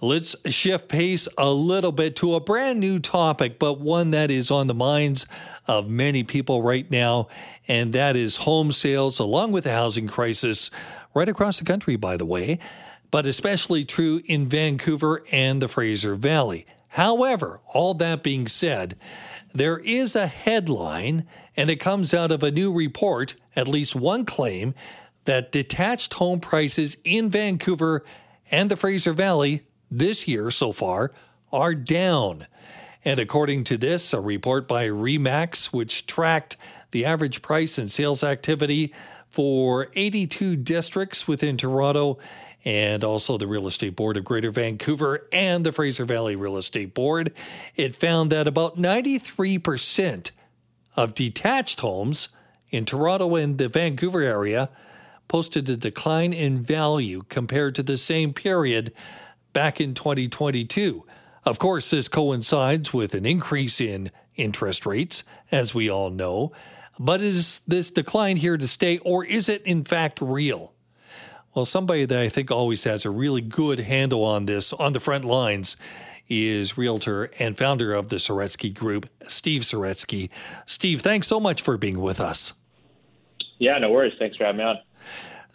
[0.00, 4.48] Let's shift pace a little bit to a brand new topic, but one that is
[4.48, 5.26] on the minds
[5.66, 7.26] of many people right now,
[7.66, 10.70] and that is home sales, along with the housing crisis
[11.14, 12.60] right across the country, by the way,
[13.10, 16.64] but especially true in Vancouver and the Fraser Valley.
[16.90, 18.96] However, all that being said,
[19.52, 24.24] there is a headline, and it comes out of a new report, at least one
[24.24, 24.74] claim,
[25.24, 28.04] that detached home prices in Vancouver
[28.48, 31.12] and the Fraser Valley this year so far
[31.52, 32.46] are down.
[33.04, 36.56] And according to this, a report by Remax, which tracked
[36.90, 38.92] the average price and sales activity
[39.28, 42.18] for 82 districts within Toronto,
[42.64, 46.92] and also the Real Estate Board of Greater Vancouver and the Fraser Valley Real Estate
[46.92, 47.32] Board,
[47.76, 50.30] it found that about 93%
[50.96, 52.28] of detached homes
[52.70, 54.70] in Toronto and the Vancouver area
[55.28, 58.92] posted a decline in value compared to the same period
[59.52, 61.04] back in 2022.
[61.44, 66.52] Of course, this coincides with an increase in interest rates, as we all know.
[66.98, 70.74] But is this decline here to stay, or is it in fact real?
[71.54, 75.00] Well, somebody that I think always has a really good handle on this on the
[75.00, 75.76] front lines
[76.28, 80.28] is realtor and founder of the Saretsky Group, Steve Saretsky.
[80.66, 82.52] Steve, thanks so much for being with us.
[83.58, 84.12] Yeah, no worries.
[84.18, 84.76] Thanks for having me on.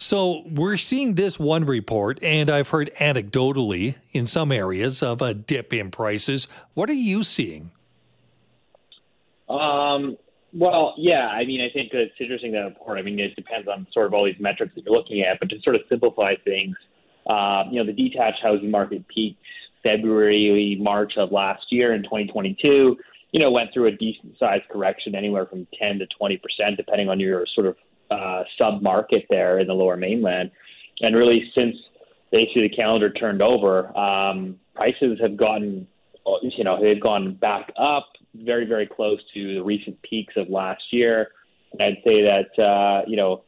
[0.03, 5.33] So we're seeing this one report, and I've heard anecdotally in some areas of a
[5.33, 6.49] dip in prices.
[6.73, 7.71] What are you seeing?
[9.47, 10.17] Um,
[10.51, 12.99] well, yeah, I mean, I think it's interesting that report.
[12.99, 15.47] I mean, it depends on sort of all these metrics that you're looking at, but
[15.49, 16.75] to sort of simplify things,
[17.27, 19.41] uh, you know, the detached housing market peaked
[19.83, 22.97] February, March of last year in 2022.
[23.31, 27.07] You know, went through a decent sized correction, anywhere from 10 to 20 percent, depending
[27.07, 27.77] on your sort of
[28.13, 30.51] uh, sub market there in the lower mainland.
[31.01, 31.75] And really, since
[32.31, 35.87] basically the calendar turned over, um, prices have gotten,
[36.41, 40.81] you know, they've gone back up very, very close to the recent peaks of last
[40.91, 41.29] year.
[41.79, 43.43] I'd say that, uh, you know,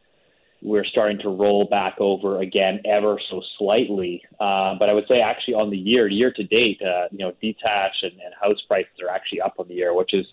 [0.62, 4.22] we're starting to roll back over again ever so slightly.
[4.40, 7.34] Uh, but I would say actually on the year, year to date, uh, you know,
[7.40, 10.26] detached and, and house prices are actually up on the year, which is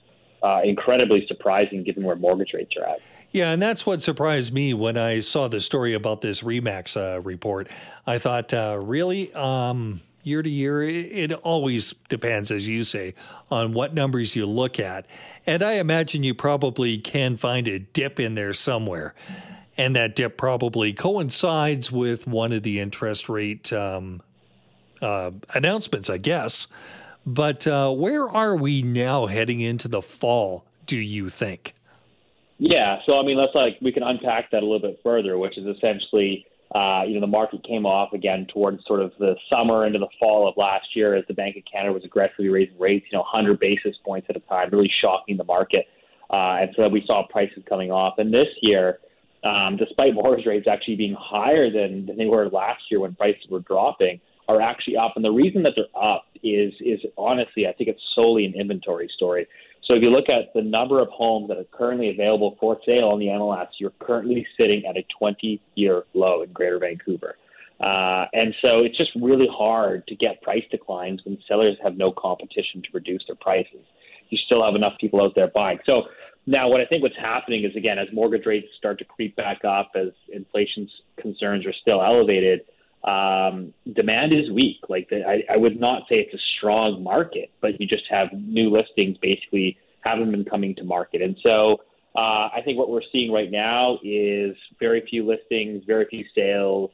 [0.42, 3.00] uh, incredibly surprising given where mortgage rates are at.
[3.30, 7.20] Yeah, and that's what surprised me when I saw the story about this Remax uh,
[7.20, 7.70] report.
[8.06, 9.32] I thought, uh, really?
[9.32, 13.14] Um, year to year, it, always depends, as you say,
[13.50, 15.06] on what numbers you look at.
[15.46, 19.14] And I imagine you probably can find a dip in there somewhere.
[19.76, 24.20] And that dip probably coincides with one of the interest rate um,
[25.00, 26.68] uh, announcements, I guess.
[27.24, 31.74] But uh, where are we now heading into the fall, do you think?
[32.58, 35.58] Yeah, so I mean, let's like we can unpack that a little bit further, which
[35.58, 39.86] is essentially, uh, you know, the market came off again towards sort of the summer
[39.86, 43.06] into the fall of last year as the Bank of Canada was aggressively raising rates,
[43.10, 45.86] you know, 100 basis points at a time, really shocking the market,
[46.30, 48.14] uh, and so that we saw prices coming off.
[48.18, 48.98] And this year,
[49.44, 53.42] um, despite mortgage rates actually being higher than, than they were last year when prices
[53.50, 54.20] were dropping,
[54.52, 55.12] are actually up.
[55.16, 59.10] And the reason that they're up is is honestly, I think it's solely an inventory
[59.14, 59.46] story.
[59.84, 63.08] So if you look at the number of homes that are currently available for sale
[63.08, 67.34] on the MLS, you're currently sitting at a 20-year low in Greater Vancouver.
[67.80, 72.12] Uh, and so it's just really hard to get price declines when sellers have no
[72.12, 73.84] competition to reduce their prices.
[74.28, 75.80] You still have enough people out there buying.
[75.84, 76.04] So
[76.46, 79.64] now what I think what's happening is again, as mortgage rates start to creep back
[79.64, 80.88] up, as inflation
[81.20, 82.60] concerns are still elevated,
[83.04, 84.78] um, demand is weak.
[84.88, 88.28] Like the, I, I would not say it's a strong market, but you just have
[88.32, 91.78] new listings basically haven't been coming to market, and so
[92.14, 96.90] uh, I think what we're seeing right now is very few listings, very few sales,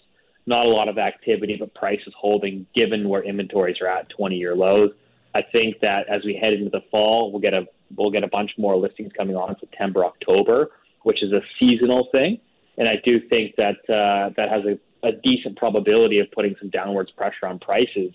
[0.46, 4.54] not a lot of activity, but price is holding given where inventories are at 20-year
[4.54, 4.90] lows.
[5.34, 8.28] I think that as we head into the fall, we'll get a we'll get a
[8.28, 10.70] bunch more listings coming on in September, October,
[11.02, 12.38] which is a seasonal thing.
[12.76, 16.70] And I do think that uh, that has a a decent probability of putting some
[16.70, 18.12] downwards pressure on prices.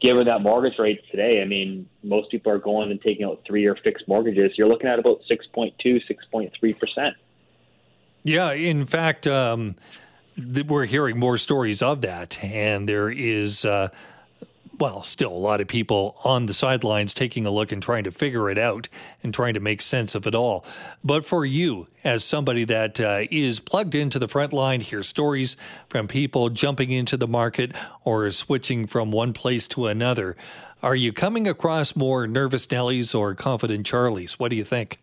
[0.00, 3.76] Given that mortgage rates today, I mean, most people are going and taking out three-year
[3.84, 4.52] fixed mortgages.
[4.56, 7.16] You're looking at about 6.2, 6.3 percent.
[8.22, 9.76] Yeah, in fact, um,
[10.66, 13.64] we're hearing more stories of that, and there is.
[13.64, 13.88] Uh,
[14.80, 18.10] well, still a lot of people on the sidelines taking a look and trying to
[18.10, 18.88] figure it out
[19.22, 20.64] and trying to make sense of it all.
[21.04, 25.58] But for you, as somebody that uh, is plugged into the front line, hear stories
[25.90, 30.34] from people jumping into the market or switching from one place to another,
[30.82, 34.32] are you coming across more nervous Nellies or confident Charlies?
[34.32, 34.98] What do you think?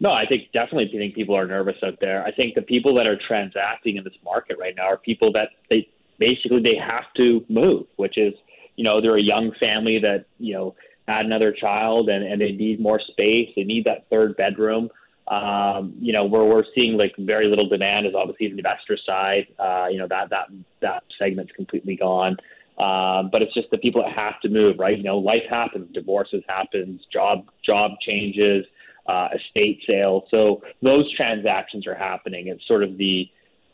[0.00, 2.24] No, I think definitely think people are nervous out there.
[2.24, 5.50] I think the people that are transacting in this market right now are people that
[5.68, 5.88] they
[6.18, 8.34] basically they have to move, which is
[8.76, 10.74] you know they're a young family that you know
[11.08, 13.48] had another child and, and they need more space.
[13.56, 14.90] They need that third bedroom.
[15.28, 19.46] Um, you know, where we're seeing like very little demand is obviously the investor side.
[19.58, 20.48] Uh, you know, that that
[20.80, 22.36] that segment's completely gone.
[22.78, 24.96] Um, but it's just the people that have to move, right?
[24.96, 28.64] You know, life happens, divorces happens, job job changes,
[29.06, 30.24] uh, estate sales.
[30.30, 32.48] So those transactions are happening.
[32.48, 33.28] It's sort of the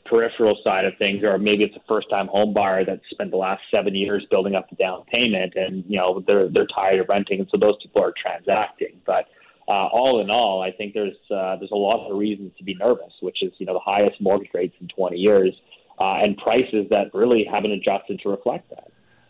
[0.09, 3.37] peripheral side of things, or maybe it's a first time home buyer that spent the
[3.37, 7.09] last seven years building up the down payment and, you know, they're, they're tired of
[7.09, 7.41] renting.
[7.41, 9.01] And so those people are transacting.
[9.05, 9.27] But,
[9.69, 12.75] uh, all in all, I think there's, uh, there's a lot of reasons to be
[12.75, 15.53] nervous, which is, you know, the highest mortgage rates in 20 years,
[15.99, 18.89] uh, and prices that really haven't adjusted to reflect that.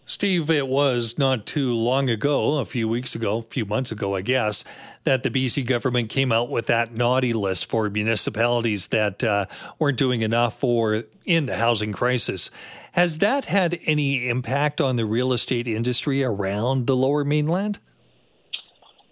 [0.08, 4.14] Steve, it was not too long ago, a few weeks ago, a few months ago,
[4.14, 4.62] I guess,
[5.02, 9.46] that the BC government came out with that naughty list for municipalities that uh,
[9.80, 12.52] weren't doing enough for in the housing crisis.
[12.92, 17.80] Has that had any impact on the real estate industry around the lower mainland?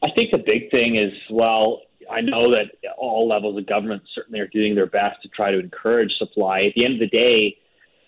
[0.01, 2.67] I think the big thing is, well, I know that
[2.97, 6.67] all levels of government certainly are doing their best to try to encourage supply.
[6.67, 7.57] At the end of the day,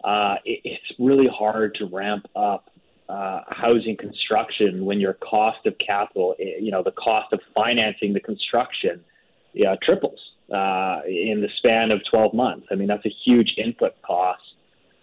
[0.04, 2.70] uh, it, it's really hard to ramp up
[3.08, 8.12] uh, housing construction when your cost of capital, eh, you know, the cost of financing
[8.12, 9.04] the construction
[9.52, 10.18] yeah, triples
[10.52, 12.66] uh, in the span of 12 months.
[12.70, 14.42] I mean, that's a huge input cost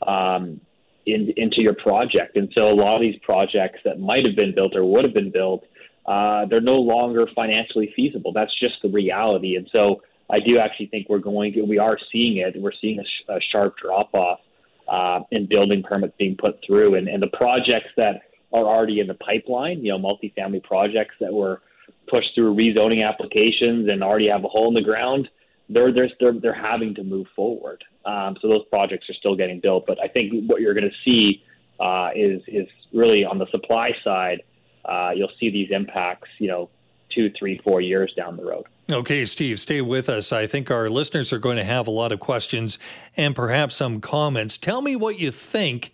[0.06, 0.60] um,
[1.06, 2.36] in, into your project.
[2.36, 5.14] And so a lot of these projects that might have been built or would have
[5.14, 5.64] been built,
[6.06, 8.34] uh, they're no longer financially feasible.
[8.34, 9.56] That's just the reality.
[9.56, 12.60] And so I do actually think we're going we are seeing it.
[12.60, 14.39] We're seeing a, sh- a sharp drop off
[14.88, 18.22] uh, and building permits being put through, and, and the projects that
[18.52, 21.62] are already in the pipeline, you know, multifamily projects that were
[22.08, 25.28] pushed through rezoning applications and already have a hole in the ground,
[25.70, 27.84] they're they're they're, they're having to move forward.
[28.06, 30.98] Um, so those projects are still getting built, but I think what you're going to
[31.04, 31.44] see
[31.80, 34.44] uh, is is really on the supply side.
[34.86, 36.70] Uh, you'll see these impacts, you know,
[37.10, 38.66] two, three, four years down the road.
[38.94, 40.32] Okay, Steve, stay with us.
[40.32, 42.78] I think our listeners are going to have a lot of questions
[43.18, 44.56] and perhaps some comments.
[44.56, 45.91] Tell me what you think,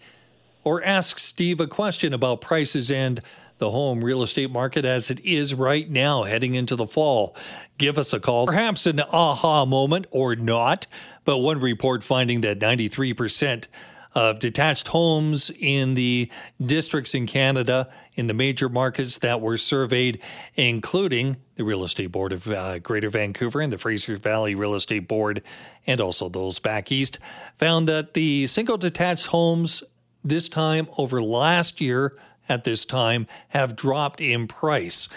[0.65, 3.21] or ask Steve a question about prices and
[3.57, 7.37] the home real estate market as it is right now heading into the fall.
[7.77, 10.85] Give us a call, perhaps an aha moment or not,
[11.23, 13.67] but one report finding that 93%
[14.13, 16.31] of detached homes in the
[16.63, 20.21] districts in Canada in the major markets that were surveyed,
[20.55, 25.07] including the Real Estate Board of uh, Greater Vancouver and the Fraser Valley Real Estate
[25.07, 25.43] Board,
[25.85, 27.19] and also those back east,
[27.55, 29.83] found that the single detached homes
[30.23, 32.15] this time over last year
[32.47, 35.07] at this time have dropped in price.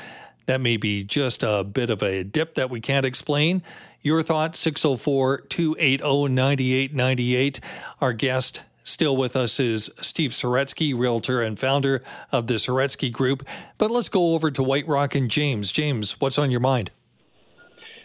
[0.46, 3.62] That may be just a bit of a dip that we can't explain.
[4.02, 7.60] Your thoughts, 604 280 9898.
[8.00, 12.02] Our guest Still with us is Steve Saretsky, realtor and founder
[12.32, 13.46] of the Saretsky Group.
[13.78, 15.70] But let's go over to White Rock and James.
[15.70, 16.90] James, what's on your mind?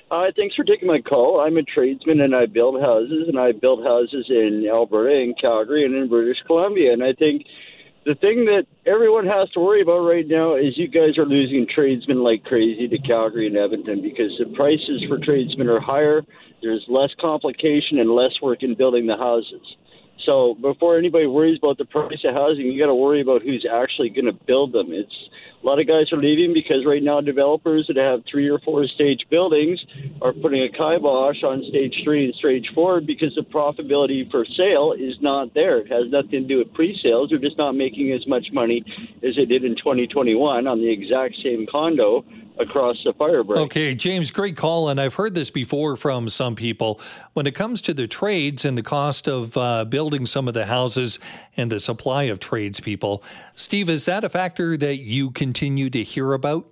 [0.10, 1.42] Uh, thanks for taking my call.
[1.42, 5.84] I'm a tradesman and I build houses, and I build houses in Alberta, in Calgary,
[5.84, 6.94] and in British Columbia.
[6.94, 7.44] And I think
[8.06, 11.68] the thing that everyone has to worry about right now is you guys are losing
[11.68, 16.22] tradesmen like crazy to Calgary and Edmonton because the prices for tradesmen are higher.
[16.62, 19.76] There's less complication and less work in building the houses.
[20.26, 23.66] So before anybody worries about the price of housing, you got to worry about who's
[23.72, 24.88] actually going to build them.
[24.90, 25.14] It's
[25.62, 28.86] a lot of guys are leaving because right now developers that have three or four
[28.88, 29.80] stage buildings
[30.22, 34.94] are putting a kibosh on stage three and stage four because the profitability for sale
[34.98, 35.80] is not there.
[35.80, 37.30] It has nothing to do with pre-sales.
[37.30, 38.84] They're just not making as much money
[39.24, 42.24] as they did in 2021 on the exact same condo
[42.60, 43.60] across the fire break.
[43.60, 44.90] Okay, James, great call.
[44.90, 47.00] And I've heard this before from some people.
[47.34, 50.66] When it comes to the trades and the cost of uh, building some of the
[50.66, 51.20] houses
[51.56, 53.24] and the supply of tradespeople,
[53.56, 56.68] Steve, is that a factor that you continue to hear about?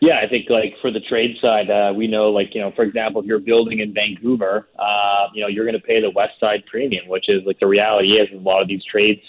[0.00, 2.82] Yeah, I think like for the trade side, uh, we know like you know, for
[2.82, 6.38] example, if you're building in Vancouver, uh, you know, you're going to pay the West
[6.38, 9.22] Side premium, which is like the reality is a lot of these trades.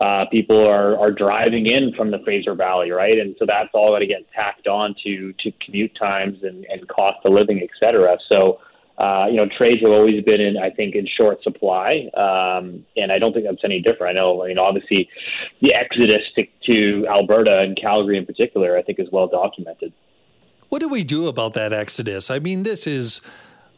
[0.00, 3.18] Uh, people are, are driving in from the Fraser Valley, right?
[3.18, 6.86] And so that's all going to get tacked on to, to commute times and, and
[6.88, 8.16] cost of living, et cetera.
[8.28, 8.60] So,
[8.98, 13.10] uh, you know, trades have always been in, I think, in short supply, um, and
[13.10, 14.16] I don't think that's any different.
[14.16, 15.08] I know, I mean, obviously,
[15.60, 19.92] the exodus to, to Alberta and Calgary in particular, I think, is well documented.
[20.68, 22.30] What do we do about that exodus?
[22.30, 23.20] I mean, this is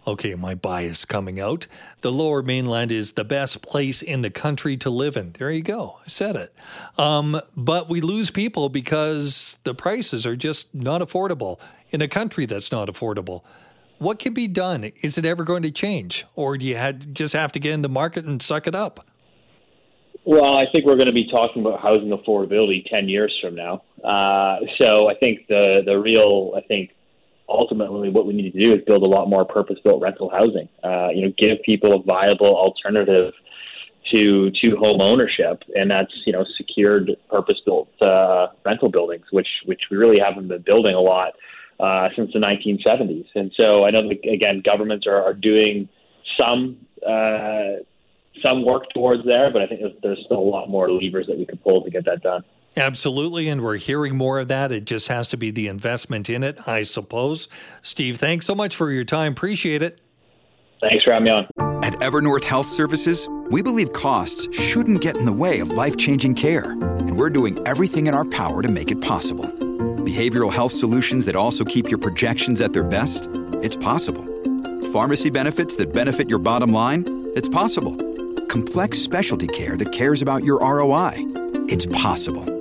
[0.07, 1.67] okay, my bias coming out.
[2.01, 5.33] The lower mainland is the best place in the country to live in.
[5.33, 5.99] There you go.
[6.05, 6.55] I said it.
[6.99, 12.47] Um, but we lose people because the prices are just not affordable in a country
[12.47, 13.45] that's not affordable.
[13.99, 14.85] What can be done?
[15.03, 16.25] Is it ever going to change?
[16.35, 19.07] Or do you had, just have to get in the market and suck it up?
[20.25, 23.83] Well, I think we're going to be talking about housing affordability 10 years from now.
[24.05, 26.91] Uh, so I think the, the real, I think,
[27.51, 30.69] ultimately what we need to do is build a lot more purpose-built rental housing.
[30.85, 33.33] Uh, you know, give people a viable alternative
[34.11, 39.83] to to home ownership, and that's you know secured purpose-built uh, rental buildings, which which
[39.91, 41.35] we really haven't been building a lot
[41.81, 43.27] uh, since the 1970s.
[43.35, 45.89] And so I know that, again governments are, are doing
[46.39, 46.79] some.
[47.07, 47.83] Uh,
[48.43, 51.45] some work towards there, but I think there's still a lot more levers that we
[51.45, 52.45] could pull to get that done.
[52.77, 53.49] Absolutely.
[53.49, 54.71] And we're hearing more of that.
[54.71, 57.49] It just has to be the investment in it, I suppose.
[57.83, 59.33] Steve, thanks so much for your time.
[59.33, 60.01] Appreciate it.
[60.81, 61.85] Thanks for having me on.
[61.85, 66.35] At Evernorth Health Services, we believe costs shouldn't get in the way of life changing
[66.35, 66.71] care.
[66.71, 69.47] And we're doing everything in our power to make it possible.
[69.47, 73.29] Behavioral health solutions that also keep your projections at their best?
[73.63, 74.25] It's possible.
[74.93, 77.31] Pharmacy benefits that benefit your bottom line?
[77.35, 77.97] It's possible.
[78.47, 81.15] Complex specialty care that cares about your ROI?
[81.69, 82.60] It's possible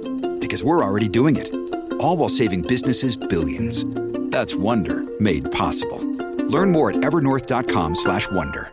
[0.50, 1.54] because we're already doing it.
[2.02, 3.86] All while saving businesses billions.
[4.32, 6.00] That's Wonder made possible.
[6.47, 8.72] Learn more at evernorth.com/wonder.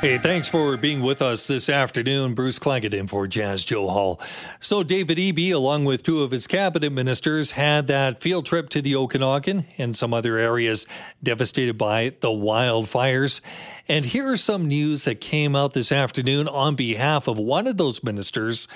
[0.00, 2.34] Hey, thanks for being with us this afternoon.
[2.34, 4.20] Bruce Claggett in for Jas Johal.
[4.60, 8.80] So, David Eby, along with two of his cabinet ministers, had that field trip to
[8.80, 10.86] the Okanagan and some other areas
[11.20, 13.40] devastated by the wildfires.
[13.88, 17.76] And here are some news that came out this afternoon on behalf of one of
[17.76, 18.68] those ministers,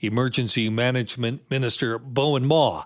[0.00, 2.84] Emergency Management Minister Bowinn Ma.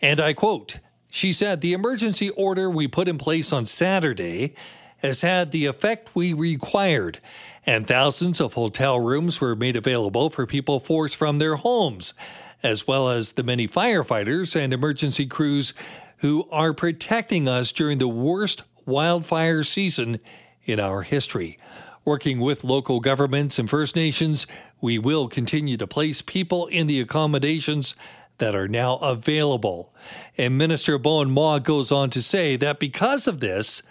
[0.00, 4.54] And I quote, she said, The emergency order we put in place on Saturday
[4.98, 7.20] has had the effect we required,
[7.66, 12.14] and thousands of hotel rooms were made available for people forced from their homes,
[12.62, 15.74] as well as the many firefighters and emergency crews
[16.18, 20.20] who are protecting us during the worst wildfire season
[20.64, 21.58] in our history.
[22.04, 24.46] Working with local governments and First Nations,
[24.80, 27.94] we will continue to place people in the accommodations
[28.38, 29.94] that are now available.
[30.36, 33.82] And Minister Bowinn Ma goes on to say that because of this,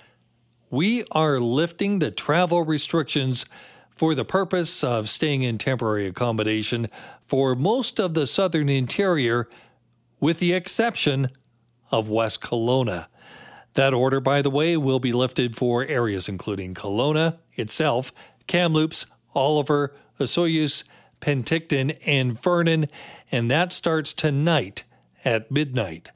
[0.69, 3.45] we are lifting the travel restrictions
[3.95, 6.89] for the purpose of staying in temporary accommodation
[7.21, 9.47] for most of the southern interior,
[10.19, 11.29] with the exception
[11.91, 13.07] of West Kelowna.
[13.73, 18.11] That order, by the way, will be lifted for areas including Kelowna itself,
[18.47, 20.83] Kamloops, Oliver, Osoyoos,
[21.21, 22.87] Penticton, and Vernon,
[23.31, 24.83] and that starts tonight
[25.23, 26.09] at midnight.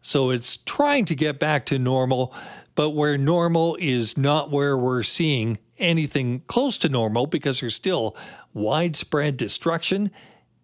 [0.00, 2.34] So it's trying to get back to normal,
[2.74, 8.16] but where normal is not where we're seeing anything close to normal because there's still
[8.54, 10.10] widespread destruction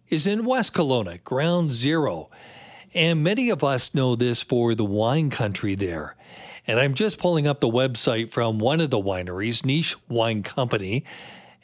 [0.07, 2.29] is in West Kelowna, ground zero.
[2.93, 6.15] And many of us know this for the wine country there.
[6.69, 11.03] And I'm just pulling up the website from one of the wineries, Niche Wine Company.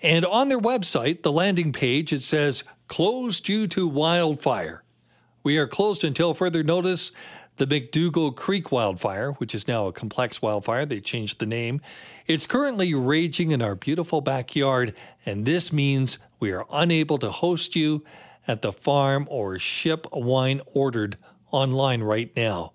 [0.02, 4.84] And on their website, the landing page, it says, closed due to wildfire.
[5.44, 7.12] We are closed until further notice.
[7.58, 11.82] The McDougall Creek wildfire, which is now a complex wildfire, they changed the name.
[12.26, 17.76] It's currently raging in our beautiful backyard, and this means we are unable to host
[17.76, 18.04] you
[18.48, 21.18] at the farm or ship wine ordered
[21.52, 22.74] online right now.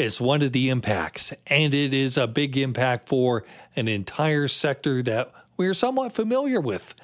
[0.00, 3.44] It's one of the impacts, and it is a big impact for
[3.76, 6.94] an entire sector that we're somewhat familiar with.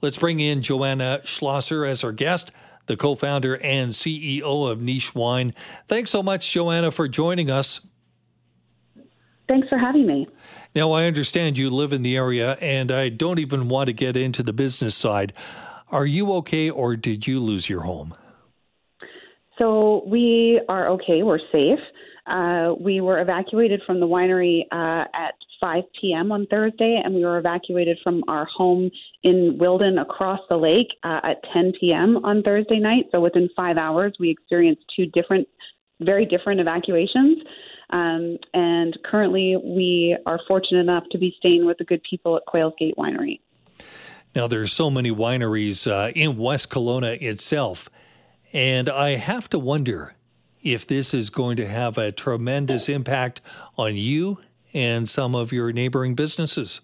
[0.00, 2.50] Let's bring in Joanna Schlosser as our guest
[2.86, 5.52] the co founder and CEO of Niche Wine.
[5.86, 7.86] Thanks so much, Joanna, for joining us.
[9.46, 10.26] Thanks for having me.
[10.74, 14.16] Now, I understand you live in the area, and I don't even want to get
[14.16, 15.34] into the business side.
[15.90, 18.14] Are you okay, or did you lose your home?
[19.58, 21.22] So, we are okay.
[21.22, 21.80] We're safe.
[22.30, 26.30] Uh, we were evacuated from the winery uh, at 5 p.m.
[26.30, 28.90] on Thursday, and we were evacuated from our home
[29.24, 32.18] in Wilden across the lake uh, at 10 p.m.
[32.24, 33.06] on Thursday night.
[33.10, 35.48] So within five hours, we experienced two different
[36.02, 37.38] very different evacuations.
[37.90, 42.46] Um, and currently, we are fortunate enough to be staying with the good people at
[42.46, 43.40] Quails Gate Winery.
[44.34, 47.90] Now, there's so many wineries uh, in West Kelowna itself,
[48.52, 50.14] and I have to wonder
[50.62, 53.40] if this is going to have a tremendous impact
[53.76, 54.38] on you
[54.72, 56.80] and some of your neighboring businesses.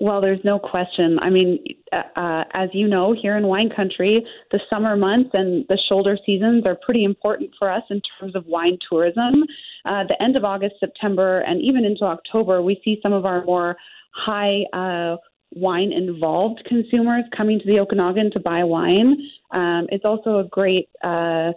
[0.00, 1.18] Well, there's no question.
[1.20, 1.62] I mean,
[1.92, 6.18] uh, uh, as you know, here in wine country, the summer months and the shoulder
[6.26, 9.44] seasons are pretty important for us in terms of wine tourism.
[9.84, 13.44] Uh, the end of August, September, and even into October, we see some of our
[13.44, 13.76] more
[14.12, 15.16] high uh,
[15.54, 19.16] wine involved consumers coming to the Okanagan to buy wine.
[19.52, 21.52] Um, it's also a great uh,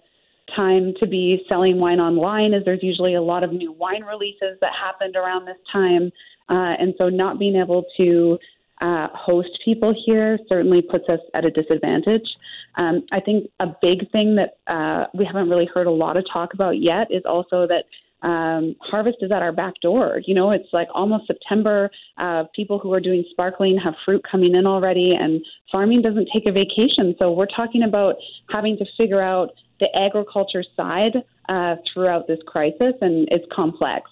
[0.56, 4.58] time to be selling wine online, as there's usually a lot of new wine releases
[4.62, 6.12] that happened around this time.
[6.50, 8.38] Uh, and so not being able to
[8.82, 12.28] uh, host people here certainly puts us at a disadvantage.
[12.76, 16.26] Um, I think a big thing that uh, we haven't really heard a lot of
[16.32, 17.86] talk about yet is also that
[18.26, 20.19] um, harvest is at our back door.
[20.26, 21.91] You know, it's like almost September.
[22.17, 26.47] Uh, people who are doing sparkling have fruit coming in already, and farming doesn't take
[26.47, 27.15] a vacation.
[27.19, 28.15] So we're talking about
[28.49, 31.17] having to figure out the agriculture side
[31.49, 34.09] uh, throughout this crisis, and it's complex.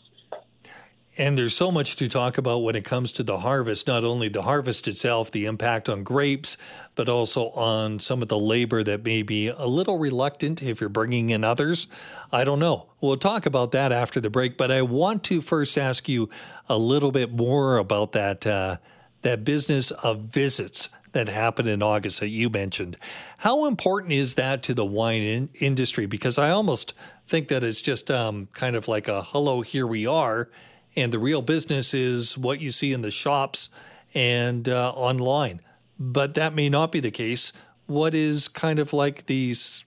[1.16, 4.30] And there's so much to talk about when it comes to the harvest, not only
[4.30, 6.58] the harvest itself, the impact on grapes,
[6.96, 10.90] but also on some of the labor that may be a little reluctant if you're
[10.90, 11.86] bringing in others.
[12.32, 12.90] I don't know.
[13.00, 16.30] We'll talk about that after the break, but I want to first ask you
[16.68, 18.78] a little bit more about that uh,
[19.22, 22.98] that business of visits that happened in August that you mentioned.
[23.38, 26.08] How important is that to the wine in- industry?
[26.08, 26.94] Because I almost
[27.26, 30.50] think that it's just um, kind of like a hello, here we are
[30.96, 33.70] and the real business is what you see in the shops
[34.14, 35.62] and uh, online.
[36.00, 37.54] But that may not be the case.
[37.86, 39.86] What is kind of like these?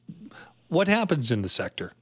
[0.68, 1.92] What happens in the sector?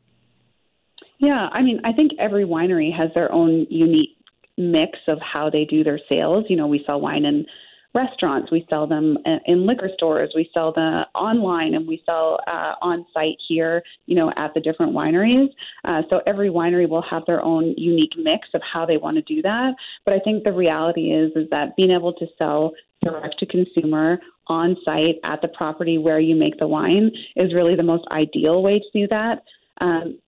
[1.18, 4.16] Yeah, I mean, I think every winery has their own unique
[4.56, 6.44] mix of how they do their sales.
[6.48, 7.46] You know, we sell wine in
[7.94, 9.16] restaurants, we sell them
[9.46, 14.14] in liquor stores, we sell them online, and we sell uh, on site here, you
[14.14, 15.48] know, at the different wineries.
[15.84, 19.22] Uh, so every winery will have their own unique mix of how they want to
[19.22, 19.74] do that.
[20.04, 22.72] But I think the reality is is that being able to sell
[23.02, 27.76] direct to consumer on site at the property where you make the wine is really
[27.76, 29.42] the most ideal way to do that.
[29.80, 30.18] Um,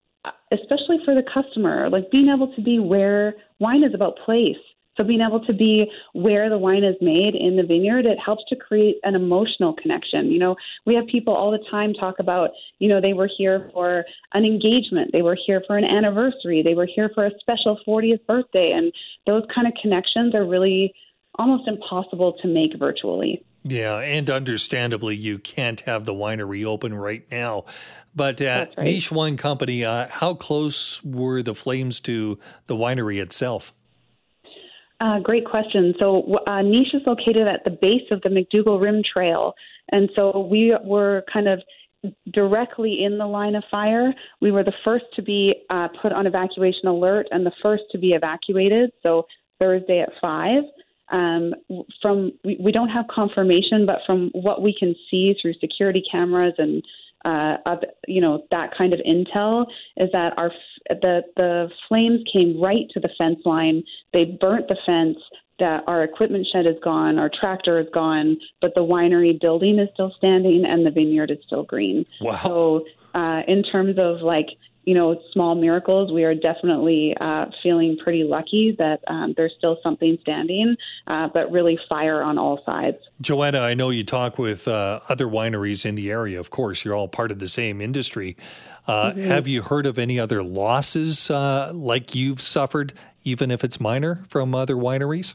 [0.53, 4.57] especially for the customer, like being able to be where wine is about place
[4.97, 8.45] so being able to be where the wine is made in the vineyard, it helps
[8.49, 10.31] to create an emotional connection.
[10.31, 13.71] You know, we have people all the time talk about, you know, they were here
[13.73, 17.79] for an engagement, they were here for an anniversary, they were here for a special
[17.87, 18.93] 40th birthday, and
[19.27, 20.95] those kind of connections are really
[21.39, 23.45] almost impossible to make virtually.
[23.69, 27.65] Yeah, and understandably, you can't have the winery open right now.
[28.15, 28.85] But at right.
[28.85, 32.39] Niche Wine Company, uh, how close were the flames to
[32.69, 33.75] the winery itself?
[35.01, 35.95] Uh, great question.
[35.99, 39.53] So, uh, Niche is located at the base of the McDougall Rim Trail.
[39.93, 41.61] And so we were kind of
[42.33, 44.15] directly in the line of fire.
[44.41, 47.99] We were the first to be uh, put on evacuation alert and the first to
[47.99, 48.91] be evacuated.
[49.03, 49.27] So,
[49.59, 50.63] Thursday at 5.
[51.13, 51.55] Um,
[52.03, 56.55] from we, we don't have confirmation, but from what we can see through security cameras
[56.59, 56.83] and
[57.25, 60.53] uh, of you know that kind of intel is that our
[60.89, 63.83] the the flames came right to the fence line.
[64.13, 65.19] They burnt the fence.
[65.59, 69.89] That our equipment shed is gone, our tractor is gone, but the winery building is
[69.95, 72.05] still standing and the vineyard is still green.
[72.21, 72.41] Wow.
[72.45, 72.85] So,
[73.19, 74.49] uh, in terms of like
[74.87, 76.13] you know, small miracles.
[76.13, 80.77] We are definitely uh, feeling pretty lucky that um, there's still something standing,
[81.09, 82.99] uh, but really fire on all sides.
[83.21, 86.39] Joanna, I know you talk with uh, other wineries in the area.
[86.39, 88.37] Of course, you're all part of the same industry.
[88.87, 89.23] Uh, mm-hmm.
[89.23, 92.93] Have you heard of any other losses uh, like you've suffered,
[93.25, 95.35] even if it's minor, from other wineries?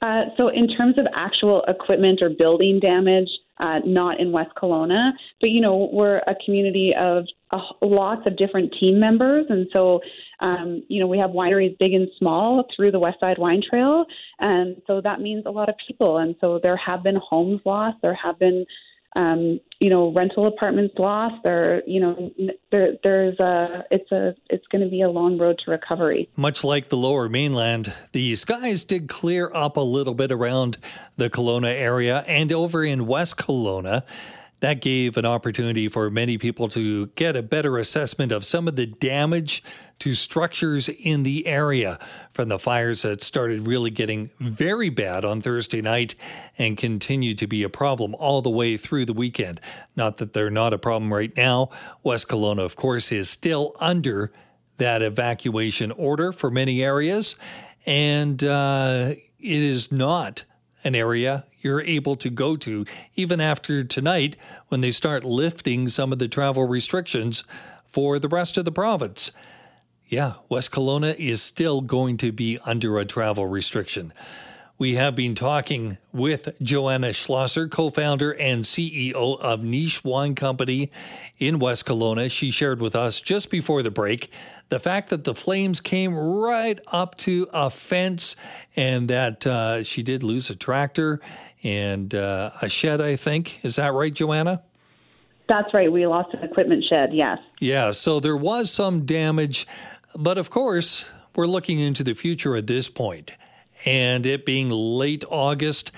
[0.00, 3.28] Uh, so, in terms of actual equipment or building damage,
[3.60, 5.12] uh, not in West Kelowna.
[5.40, 9.46] But, you know, we're a community of uh, lots of different team members.
[9.48, 10.00] And so,
[10.40, 14.04] um, you know, we have wineries big and small through the West Side Wine Trail.
[14.38, 16.18] And so that means a lot of people.
[16.18, 18.64] And so there have been homes lost, there have been
[19.16, 21.36] um, you know, rental apartments lost.
[21.42, 22.30] There, you know,
[22.70, 26.28] there, there's a, it's a, it's going to be a long road to recovery.
[26.36, 30.78] Much like the Lower Mainland, the skies did clear up a little bit around
[31.16, 34.04] the Kelowna area and over in West Kelowna.
[34.60, 38.74] That gave an opportunity for many people to get a better assessment of some of
[38.74, 39.62] the damage
[40.00, 41.98] to structures in the area
[42.32, 46.16] from the fires that started really getting very bad on Thursday night
[46.56, 49.60] and continue to be a problem all the way through the weekend.
[49.94, 51.70] Not that they're not a problem right now.
[52.02, 54.32] West Kelowna, of course, is still under
[54.78, 57.36] that evacuation order for many areas,
[57.86, 60.44] and uh, it is not
[60.88, 62.84] an area you're able to go to
[63.14, 64.36] even after tonight
[64.68, 67.44] when they start lifting some of the travel restrictions
[67.86, 69.30] for the rest of the province.
[70.06, 74.12] Yeah, West Kelowna is still going to be under a travel restriction.
[74.78, 80.92] We have been talking with Joanna Schlosser, co founder and CEO of Niche Wine Company
[81.36, 82.30] in West Kelowna.
[82.30, 84.30] She shared with us just before the break
[84.68, 88.36] the fact that the flames came right up to a fence
[88.76, 91.20] and that uh, she did lose a tractor
[91.64, 93.64] and uh, a shed, I think.
[93.64, 94.62] Is that right, Joanna?
[95.48, 95.90] That's right.
[95.90, 97.40] We lost an equipment shed, yes.
[97.58, 99.66] Yeah, so there was some damage.
[100.16, 103.32] But of course, we're looking into the future at this point
[103.84, 105.92] and it being late August.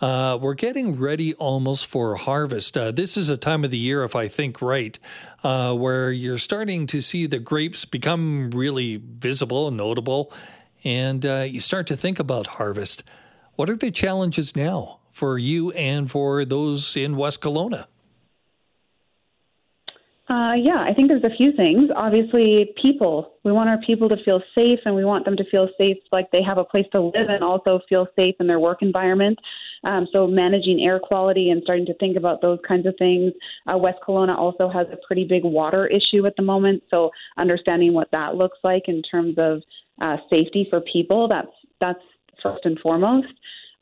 [0.00, 2.76] Uh, we're getting ready almost for harvest.
[2.76, 4.98] Uh, this is a time of the year, if I think right,
[5.42, 10.32] uh, where you're starting to see the grapes become really visible and notable,
[10.84, 13.04] and uh, you start to think about harvest.
[13.56, 17.86] What are the challenges now for you and for those in West Kelowna?
[20.30, 21.90] Uh, yeah, I think there's a few things.
[21.96, 23.32] Obviously, people.
[23.42, 26.30] We want our people to feel safe, and we want them to feel safe like
[26.30, 29.36] they have a place to live and also feel safe in their work environment.
[29.82, 33.32] Um, so, managing air quality and starting to think about those kinds of things.
[33.66, 36.84] Uh, West Kelowna also has a pretty big water issue at the moment.
[36.92, 39.62] So, understanding what that looks like in terms of
[40.00, 41.50] uh, safety for people, that's
[41.80, 42.04] that's
[42.40, 43.32] first and foremost.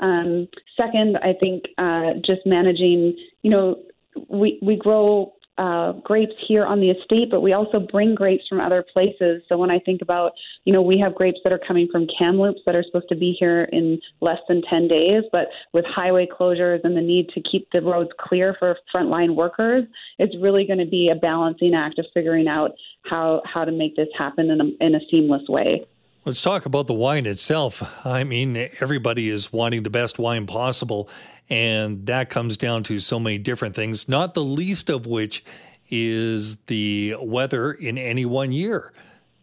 [0.00, 3.82] Um, second, I think uh, just managing, you know,
[4.28, 8.60] we, we grow uh, grapes here on the estate, but we also bring grapes from
[8.60, 9.42] other places.
[9.48, 10.32] So when I think about,
[10.64, 13.36] you know, we have grapes that are coming from Kamloops that are supposed to be
[13.38, 17.68] here in less than 10 days, but with highway closures and the need to keep
[17.72, 19.84] the roads clear for frontline workers,
[20.18, 22.72] it's really going to be a balancing act of figuring out
[23.04, 25.84] how, how to make this happen in a, in a seamless way.
[26.24, 28.06] Let's talk about the wine itself.
[28.06, 31.08] I mean, everybody is wanting the best wine possible.
[31.50, 35.44] And that comes down to so many different things, not the least of which
[35.90, 38.92] is the weather in any one year.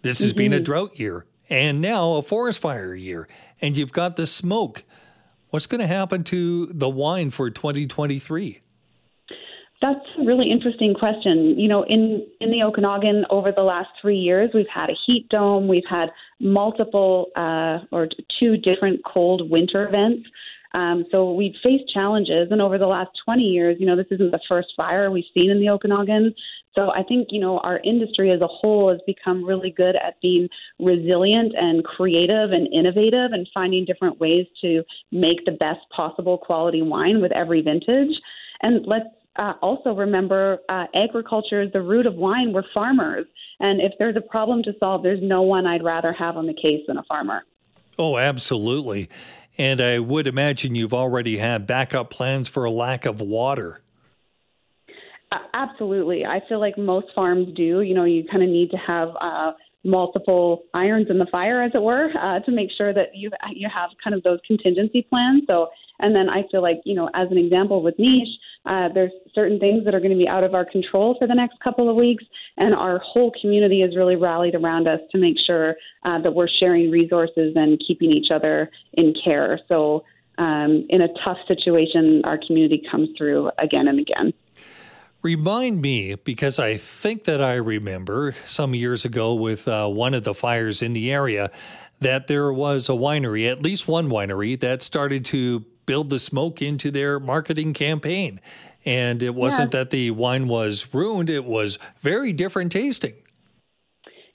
[0.01, 0.37] This has mm-hmm.
[0.37, 0.63] been a mm-hmm.
[0.63, 3.27] drought year and now a forest fire year.
[3.61, 4.83] And you've got the smoke.
[5.49, 8.61] What's going to happen to the wine for 2023?
[9.81, 11.59] That's a really interesting question.
[11.59, 15.27] You know, in in the Okanagan over the last three years, we've had a heat
[15.29, 18.07] dome, we've had multiple uh, or
[18.39, 20.27] two different cold winter events.
[20.75, 24.31] Um, so we've faced challenges, and over the last 20 years, you know, this isn't
[24.31, 26.35] the first fire we've seen in the Okanagan.
[26.75, 30.19] So I think, you know, our industry as a whole has become really good at
[30.21, 36.37] being resilient and creative and innovative and finding different ways to make the best possible
[36.37, 38.13] quality wine with every vintage.
[38.61, 39.05] And let's
[39.37, 42.51] uh, also remember uh, agriculture is the root of wine.
[42.51, 43.25] We're farmers.
[43.61, 46.53] And if there's a problem to solve, there's no one I'd rather have on the
[46.53, 47.45] case than a farmer.
[47.97, 49.09] Oh, absolutely.
[49.57, 53.81] And I would imagine you've already had backup plans for a lack of water.
[55.53, 56.25] Absolutely.
[56.25, 57.81] I feel like most farms do.
[57.81, 59.53] You know, you kind of need to have uh,
[59.83, 63.69] multiple irons in the fire, as it were, uh, to make sure that you you
[63.73, 65.43] have kind of those contingency plans.
[65.47, 68.27] So, and then I feel like, you know, as an example with niche,
[68.65, 71.35] uh, there's certain things that are going to be out of our control for the
[71.35, 72.23] next couple of weeks,
[72.57, 76.47] and our whole community has really rallied around us to make sure uh, that we're
[76.47, 79.59] sharing resources and keeping each other in care.
[79.67, 80.03] So,
[80.37, 84.33] um, in a tough situation, our community comes through again and again.
[85.21, 90.23] Remind me, because I think that I remember some years ago with uh, one of
[90.23, 91.51] the fires in the area,
[91.99, 96.61] that there was a winery, at least one winery, that started to build the smoke
[96.61, 98.39] into their marketing campaign.
[98.85, 103.15] And it wasn't that the wine was ruined, it was very different tasting.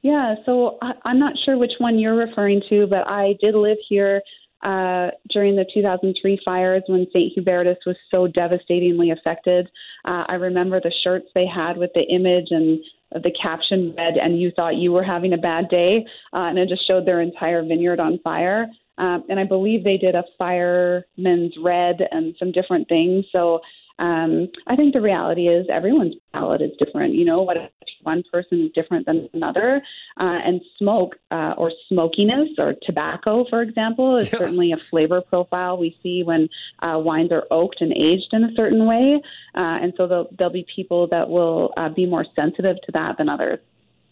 [0.03, 3.77] Yeah, so I, am not sure which one you're referring to, but I did live
[3.89, 4.23] here
[4.63, 7.33] uh, during the 2003 fires when St.
[7.37, 9.69] Hubertus was so devastatingly affected.
[10.05, 12.81] Uh, I remember the shirts they had with the image and
[13.13, 16.69] the caption read, and you thought you were having a bad day, uh, and it
[16.69, 18.67] just showed their entire vineyard on fire.
[18.99, 23.25] Um, and I believe they did a fireman's red and some different things.
[23.33, 23.61] So
[24.01, 27.15] Um, I think the reality is everyone's palate is different.
[27.15, 27.71] You know, what if
[28.03, 29.83] one person is different than another?
[30.19, 34.39] Uh, and smoke uh, or smokiness or tobacco, for example, is yeah.
[34.39, 36.49] certainly a flavor profile we see when
[36.81, 39.21] uh, wines are oaked and aged in a certain way.
[39.55, 43.19] Uh, and so there'll, there'll, be people that will uh, be more sensitive to that
[43.19, 43.59] than others.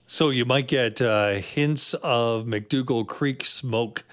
[0.06, 4.04] So you might get uh, hints of McDougall Creek smoke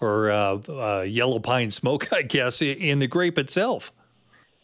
[0.00, 3.92] or uh yellow pine smoke, I guess, in the grape itself.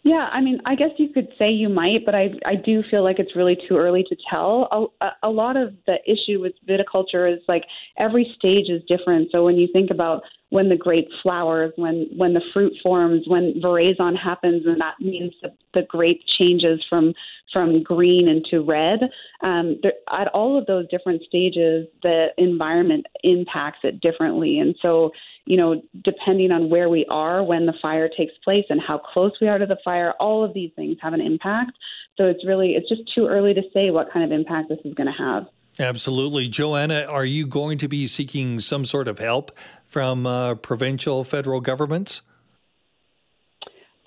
[0.04, 3.04] Yeah, I mean, I guess you could say you might, but I I do feel
[3.04, 4.92] like it's really too early to tell.
[5.00, 7.64] A, a lot of the issue with viticulture is like
[7.98, 9.28] every stage is different.
[9.30, 10.22] So when you think about
[10.52, 15.32] when the grape flowers, when when the fruit forms, when veraison happens, and that means
[15.40, 17.14] that the grape changes from
[17.54, 19.00] from green into red.
[19.42, 25.10] Um, there, at all of those different stages, the environment impacts it differently, and so
[25.46, 29.32] you know, depending on where we are when the fire takes place and how close
[29.40, 31.72] we are to the fire, all of these things have an impact.
[32.16, 34.94] So it's really, it's just too early to say what kind of impact this is
[34.94, 35.46] going to have.
[35.82, 36.46] Absolutely.
[36.46, 39.50] Joanna, are you going to be seeking some sort of help
[39.84, 42.22] from uh, provincial, federal governments?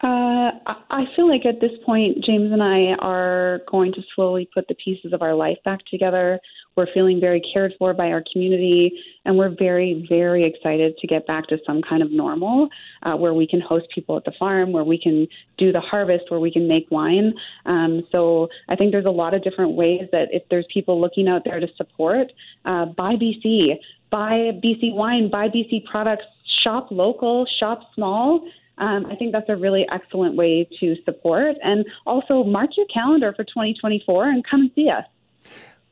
[0.02, 0.52] Uh,
[0.90, 4.76] I feel like at this point, James and I are going to slowly put the
[4.76, 6.40] pieces of our life back together.
[6.76, 8.92] We're feeling very cared for by our community,
[9.24, 12.68] and we're very, very excited to get back to some kind of normal
[13.04, 15.26] uh, where we can host people at the farm, where we can
[15.58, 17.34] do the harvest, where we can make wine.
[17.66, 21.30] Um, so I think there's a lot of different ways that if there's people looking
[21.30, 22.28] out there to support,
[22.66, 23.76] uh, buy BC,
[24.12, 26.26] buy BC wine, buy BC products,
[26.62, 28.46] shop local, shop small.
[28.78, 31.56] Um, I think that's a really excellent way to support.
[31.64, 35.06] And also mark your calendar for 2024 and come see us.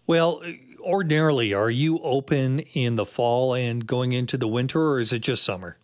[0.06, 0.42] Well,
[0.84, 5.20] ordinarily, are you open in the fall and going into the winter, or is it
[5.20, 5.78] just summer?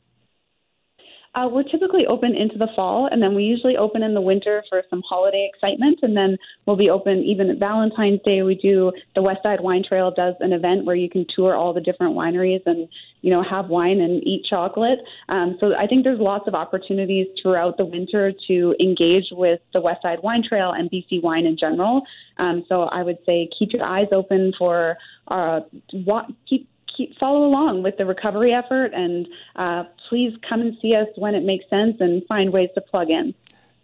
[1.36, 4.64] Uh, we're typically open into the fall, and then we usually open in the winter
[4.68, 8.42] for some holiday excitement, and then we'll be open even at Valentine's Day.
[8.42, 11.74] We do the West Side Wine Trail does an event where you can tour all
[11.74, 12.88] the different wineries and
[13.22, 15.00] you know have wine and eat chocolate.
[15.28, 19.82] Um, so I think there's lots of opportunities throughout the winter to engage with the
[19.82, 22.02] West Side Wine Trail and BC wine in general.
[22.38, 25.62] Um, so I would say keep your eyes open for uh,
[26.06, 26.69] what keep
[27.00, 31.34] keep follow along with the recovery effort and uh, please come and see us when
[31.34, 33.34] it makes sense and find ways to plug in.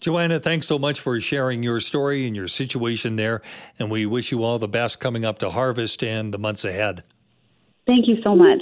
[0.02, 3.42] Joanna, thanks so much for sharing your story and your situation there.
[3.80, 7.04] And we wish you all the best coming up to harvest and the months ahead.
[7.88, 8.62] Thank you so much.